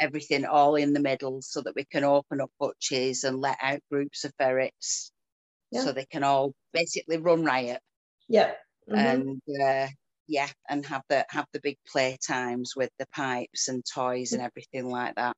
[0.00, 3.80] everything all in the middle, so that we can open up hutches and let out
[3.90, 5.12] groups of ferrets,
[5.70, 5.82] Yeah.
[5.82, 7.82] so they can all basically run riot
[8.28, 8.54] yeah.
[8.86, 9.40] mhm, and.
[9.62, 9.88] Uh,
[10.28, 14.40] yeah, and have the have the big play times with the pipes and toys and
[14.40, 15.36] everything like that.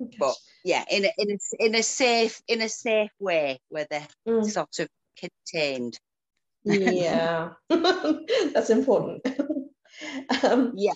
[0.00, 0.18] Okay.
[0.18, 4.08] but yeah, in a, in a in a safe in a safe way where they're
[4.26, 5.98] Mm, sort of contained.
[6.64, 9.26] yeah, that's important.
[10.44, 10.92] um, yeah,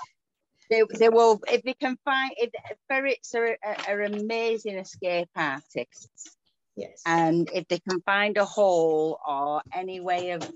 [0.70, 2.50] They, they will if they can find if
[2.88, 6.36] ferrets are, are, are amazing escape artists,
[6.76, 7.02] yes.
[7.06, 10.50] and if they can find a hole or any way of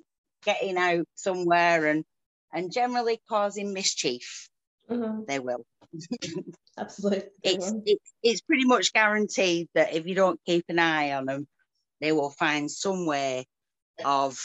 [0.45, 2.05] getting out somewhere and
[2.53, 4.51] and generally causing mischief,
[4.89, 5.65] Mhm, they will.
[6.79, 7.31] Absolutely.
[7.43, 11.47] It's it's it's pretty much guaranteed that if you don't keep an eye on them,
[12.01, 13.47] they will find some way
[14.05, 14.39] of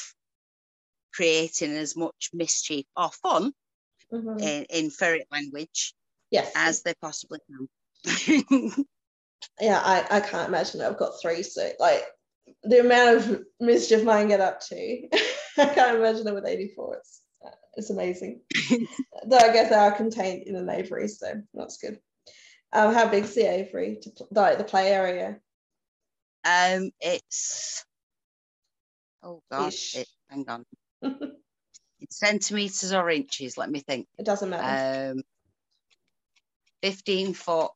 [1.13, 3.53] creating as much mischief or fun
[4.11, 5.93] Mhm, in, in ferret language
[6.31, 6.51] Yes.
[6.55, 8.85] as they possibly can.
[9.59, 10.85] yeah, I, I can't imagine it.
[10.85, 12.03] I've got three, so like
[12.63, 14.75] the amount of mischief mine get up to,
[15.57, 16.97] I can't imagine it with 84.
[16.97, 17.21] It's
[17.75, 18.41] it's amazing.
[19.25, 21.99] Though I guess they are contained in an aviary, so that's good.
[22.71, 23.99] Um, how big's the aviary?
[24.01, 25.39] To like the play area?
[26.45, 27.85] um, it's
[29.21, 29.95] oh god, Ish.
[29.95, 30.65] it, hang on,
[31.01, 33.57] it's centimeters or inches.
[33.57, 34.07] Let me think.
[34.17, 35.13] It doesn't matter.
[35.13, 35.23] Um,
[36.81, 37.71] fifteen foot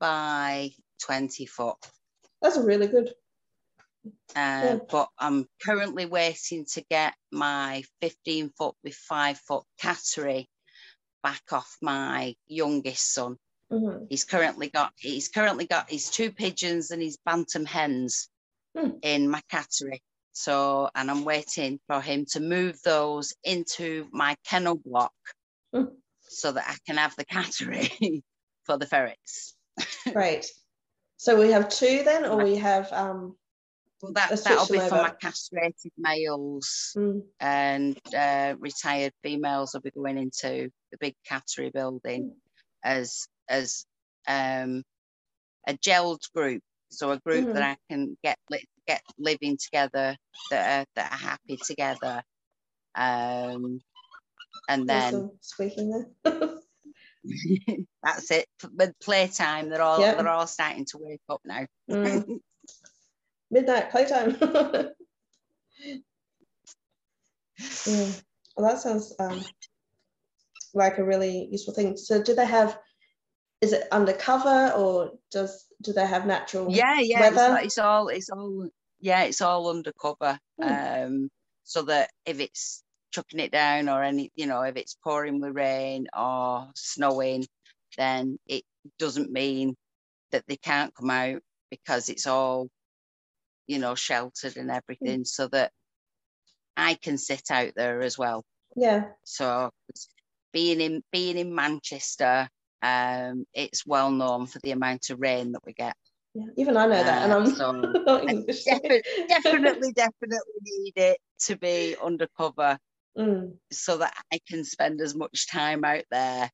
[0.00, 1.76] by twenty foot.
[2.42, 3.12] that's really good.
[4.36, 10.46] Uh, but I'm currently waiting to get my 15 foot with five foot cattery
[11.22, 13.36] back off my youngest son.
[13.72, 14.06] Mhm.
[14.08, 18.28] He's currently got he's currently got his two pigeons and his bantam hens
[18.76, 18.98] Hmm.
[19.02, 20.00] in my cattery.
[20.32, 25.12] So and I'm waiting for him to move those into my kennel block
[25.74, 25.86] Hmm.
[26.20, 28.22] so that I can have the cattery
[28.64, 29.56] for the ferrets.
[30.12, 30.46] Great.
[31.16, 33.36] So we have two then, or we have um.
[34.00, 39.90] Well, that, that'll be for my castrated males mm, and uh, retired females will be
[39.90, 42.32] going into the big cattery building
[42.84, 43.84] as as
[44.28, 44.82] um,
[45.66, 46.62] a gelled group.
[46.90, 48.38] So a group that I can get
[48.86, 50.16] get living together
[50.50, 52.22] that are, that are happy together.
[52.94, 53.80] Um,
[54.68, 55.90] and then squeaking
[56.24, 56.58] there.
[58.02, 58.46] that's it.
[58.72, 60.14] With playtime, they're all Yeah.
[60.14, 61.66] they're all starting to wake up now.
[63.50, 63.54] Mm.
[63.54, 64.36] Midnight playtime.
[67.60, 68.22] Mm.
[68.56, 69.44] Well, that sounds um,
[70.74, 71.96] like a really useful thing.
[71.96, 72.78] So, do they have?
[73.60, 76.70] Is it undercover or does do they have natural?
[76.70, 77.52] yeah yeah it's, weather?
[77.54, 78.68] like- it's all it's all
[79.00, 80.68] yeah it's all undercover Hmm.
[80.68, 81.30] um
[81.64, 85.56] so that if it's chucking it down or any you know if it's pouring with
[85.56, 87.44] rain or snowing
[87.96, 88.62] then it
[88.98, 89.74] doesn't mean
[90.30, 91.40] that they can't come out
[91.70, 92.68] because it's all
[93.68, 95.72] you know sheltered and everything so that
[96.76, 98.44] i can sit out there as well
[98.76, 99.12] Yeah.
[99.24, 99.70] so
[100.52, 102.48] being in being in manchester
[102.82, 105.94] um it's well known for the amount of rain that we get
[106.34, 106.44] Yeah.
[106.56, 107.72] Even I know that, and Uh, I'm so
[108.06, 108.64] not English.
[108.64, 112.78] defi- definitely, definitely need it to be undercover
[113.16, 116.50] Mm, so that I can spend as much time out there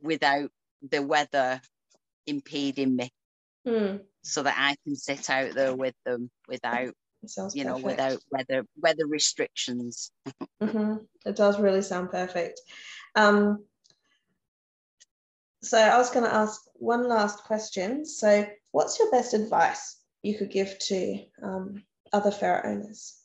[0.00, 0.50] without
[0.82, 1.60] the weather
[2.26, 3.10] impeding me,
[3.66, 4.00] mm.
[4.22, 6.94] so that I can sit out there with them without,
[7.52, 7.84] you know, perfect.
[7.84, 10.10] without weather weather restrictions.
[10.62, 12.60] hmm It does really sound perfect.
[13.14, 13.64] Um,
[15.62, 18.06] so I was going to ask one last question.
[18.06, 23.18] So, what's your best advice you could give to um, other ferret owners,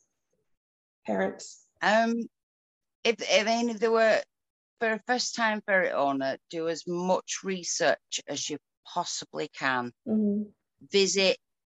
[1.06, 1.64] parents?
[1.82, 2.14] Um,
[3.04, 4.22] if if any if there were
[4.80, 9.92] for a first time ferret owner, do as much research as you possibly can.
[10.06, 10.52] Mhm.
[10.82, 11.38] visit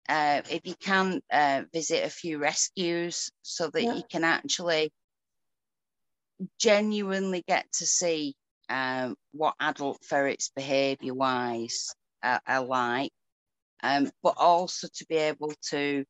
[0.08, 3.94] uh, if you can uh, visit a few rescues so that Yeah.
[3.94, 4.92] you can actually
[6.58, 8.34] genuinely get to see
[8.68, 13.10] um, what adult ferrets behavior wise are, are like
[13.82, 16.04] um, but also to be able to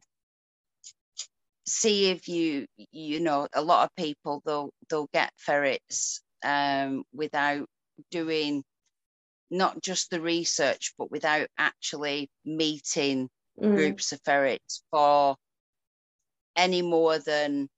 [1.66, 7.68] see if you you know a lot of people they'll they'll get ferrets um, without
[8.10, 8.64] doing
[9.52, 13.30] not just the research but without actually meeting
[13.60, 15.36] Mm, groups of ferrets for
[16.56, 17.68] any more than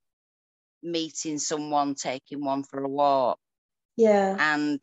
[0.83, 3.39] meeting someone taking one for a walk.
[3.97, 4.39] Yeah.
[4.39, 4.81] and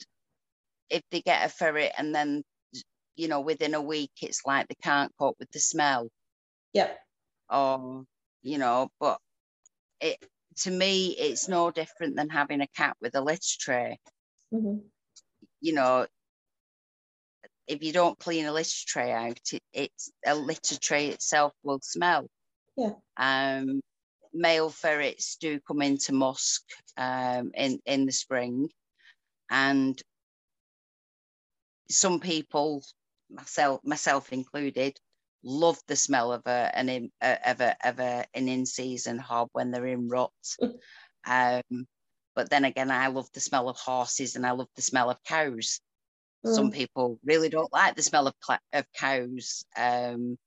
[0.89, 2.43] if they get a ferret and then
[3.17, 6.09] you know within a week it's like they can't cope with the smell.
[6.73, 7.01] Yep.
[7.49, 8.05] or
[8.41, 9.19] you know but
[10.01, 10.17] it
[10.57, 13.99] to me it's no different than having a cat with a litter tray.
[14.51, 14.91] Hmm
[15.61, 16.05] you know
[17.72, 21.80] if you don't clean a litter tray out it, it's a litter tray itself will
[21.82, 22.28] smell.
[22.76, 22.93] Yeah.
[23.17, 23.82] um
[24.34, 26.63] male ferrets do come into musk
[26.97, 28.69] um in in the spring.
[29.49, 30.01] And
[31.89, 32.84] some people
[33.30, 34.97] myself myself included
[35.43, 39.17] love the smell of a an in, uh, of a of a an in season
[39.17, 40.32] hob when they're in rut.
[41.28, 41.86] Um
[42.34, 45.22] but then again i love the smell of horses and i love the smell of
[45.24, 45.80] cows
[46.43, 46.71] some Mm.
[46.71, 48.35] people really don't like the smell of
[48.73, 49.65] of cows.
[49.77, 50.37] Um,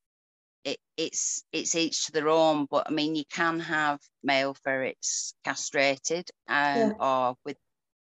[0.63, 5.35] it, it's it's each to their own, but I mean you can have male ferrets
[5.45, 7.57] castrated and or with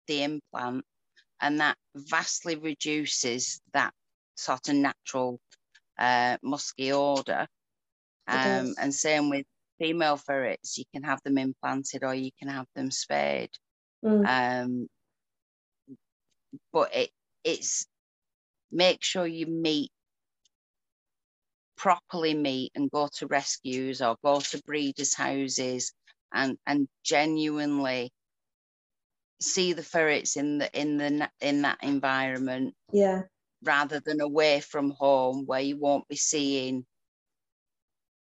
[0.08, 0.86] the implant,
[1.42, 3.94] and that vastly reduces that
[4.38, 5.40] sort of natural
[6.00, 7.48] uh, musky odor.
[8.28, 9.46] Um, and same with
[9.80, 13.52] female ferrets, you can have them implanted or you can have them spayed
[14.04, 14.28] Mm.
[14.28, 14.88] um
[16.72, 17.12] but it
[17.48, 17.88] it's
[18.72, 19.92] make sure you meet
[21.78, 25.94] properly meet and go to rescues or go to breeders houses
[26.34, 28.12] and and genuinely
[29.42, 33.28] see the ferrets in the in the in that environment Yeah.
[33.64, 36.86] rather than away from home where you won't be seeing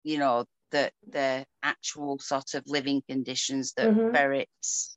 [0.03, 4.11] you know the the actual sort of living conditions that Mhm.
[4.13, 4.96] ferrets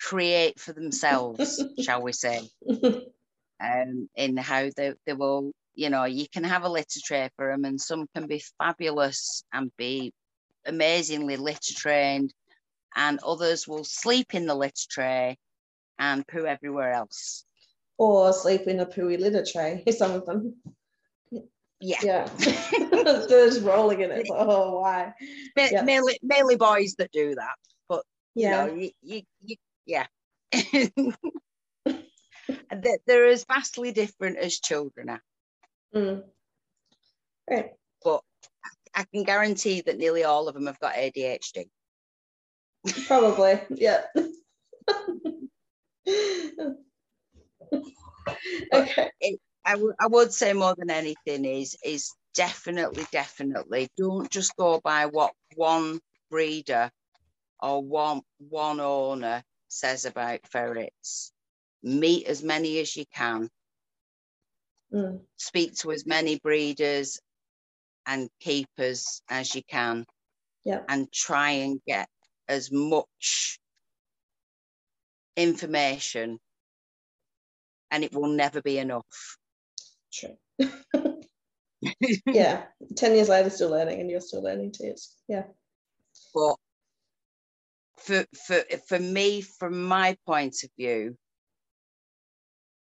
[0.00, 2.40] create for themselves shall we say
[3.60, 7.52] um in how they, they will you know, you can have a litter tray for
[7.52, 10.12] them, and some can be fabulous and be
[10.66, 12.34] amazingly litter trained,
[12.96, 15.38] and others will sleep in the litter tray
[16.00, 17.44] and poo everywhere else.
[17.96, 20.56] Or sleep in a pooey litter tray, some of them.
[21.80, 21.98] Yeah.
[22.02, 22.28] Yeah.
[23.28, 24.26] They're rolling in it.
[24.28, 25.14] Oh, why?
[25.56, 25.82] Ma- Yeah.
[25.82, 27.54] Mainly, mainly boys that do that,
[27.88, 28.02] but
[28.34, 28.66] Yeah.
[28.66, 29.56] you know, you, you, you
[29.88, 30.06] yeah.
[33.06, 35.22] They're as vastly different as children are,
[35.94, 36.22] Mm.
[37.50, 37.72] Right.
[38.04, 38.22] but
[38.94, 41.70] I can guarantee that nearly all of them have got ADHD.
[43.06, 43.60] Probably.
[43.70, 44.04] Yeah.
[48.72, 49.10] okay.
[49.64, 54.80] I, w- I would say more than anything is is definitely definitely don't just go
[54.82, 56.90] by what one breeder
[57.60, 61.32] or one one owner says about ferrets
[61.82, 63.48] meet as many as you can
[64.92, 65.20] Mm.
[65.36, 67.20] speak to as many breeders
[68.06, 70.06] and keepers as you can
[70.88, 72.08] and try and get
[72.48, 73.58] as much
[75.36, 76.38] information
[77.90, 79.36] and it will never be enough
[80.12, 80.36] True.
[82.26, 82.64] yeah.
[82.96, 84.94] 10 years later, still learning, and you're still learning too.
[85.28, 85.44] Yeah.
[86.34, 86.56] but
[88.08, 91.16] for for for me from my point of view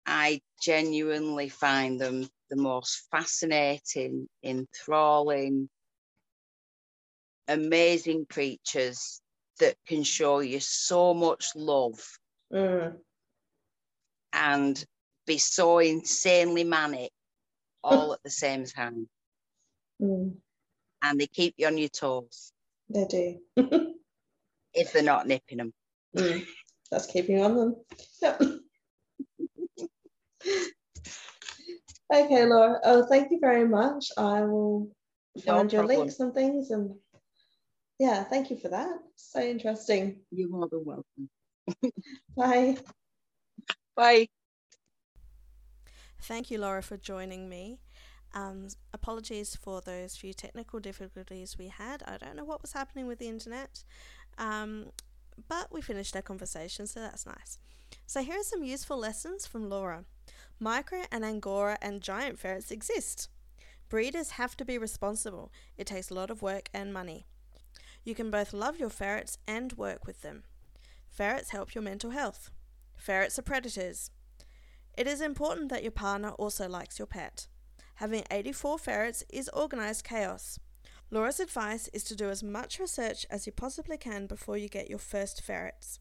[0.05, 5.69] i genuinely find them the most fascinating enthralling
[7.47, 9.21] amazing creatures
[9.59, 11.99] that can show you so much love
[12.51, 13.01] Mm.
[14.33, 14.85] and
[15.27, 17.11] be so insanely manic
[17.83, 19.07] all at the same time
[20.01, 20.41] Mm.
[21.03, 22.53] and they keep you on your toes
[22.89, 23.39] They do.
[24.73, 25.73] if they're not nipping them
[26.15, 26.45] Mm.
[26.89, 27.75] That's keeping on them.
[28.21, 28.41] Yep.
[32.13, 32.79] okay, Laura.
[32.83, 34.07] Oh, thank you very much.
[34.17, 34.91] I will
[35.45, 36.93] No find your links and things, and
[37.99, 38.97] yeah, thank you for that.
[39.15, 40.19] So interesting.
[40.31, 41.29] you're more than welcome
[42.35, 42.77] Bye.
[43.95, 44.27] bye
[46.23, 47.79] Thank you, Laura, for joining me.
[48.33, 52.01] Um, apologies for those few technical difficulties we had.
[52.03, 53.83] I don't know what was happening with the internet,
[54.37, 54.87] um,
[55.47, 57.57] but we finished our conversation, so that's nice.
[58.05, 60.05] So, here are some useful lessons from Laura.
[60.59, 63.29] Micro and Angora and giant ferrets exist.
[63.89, 67.25] Breeders have to be responsible, it takes a lot of work and money.
[68.03, 70.43] You can both love your ferrets and work with them.
[71.09, 72.49] Ferrets help your mental health.
[72.97, 74.11] Ferrets are predators.
[74.97, 77.47] It is important that your partner also likes your pet.
[77.95, 80.57] Having 84 ferrets is organised chaos.
[81.13, 84.89] Laura's advice is to do as much research as you possibly can before you get
[84.89, 85.99] your first ferrets.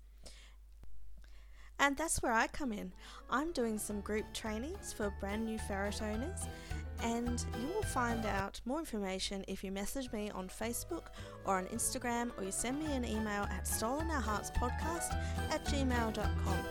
[1.80, 2.92] And that's where I come in.
[3.28, 6.46] I'm doing some group trainings for brand new ferret owners,
[7.02, 11.06] and you will find out more information if you message me on Facebook
[11.44, 15.18] or on Instagram or you send me an email at stolenourheartspodcast
[15.50, 16.66] at gmail.com.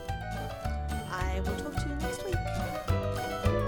[1.12, 3.59] I will talk to you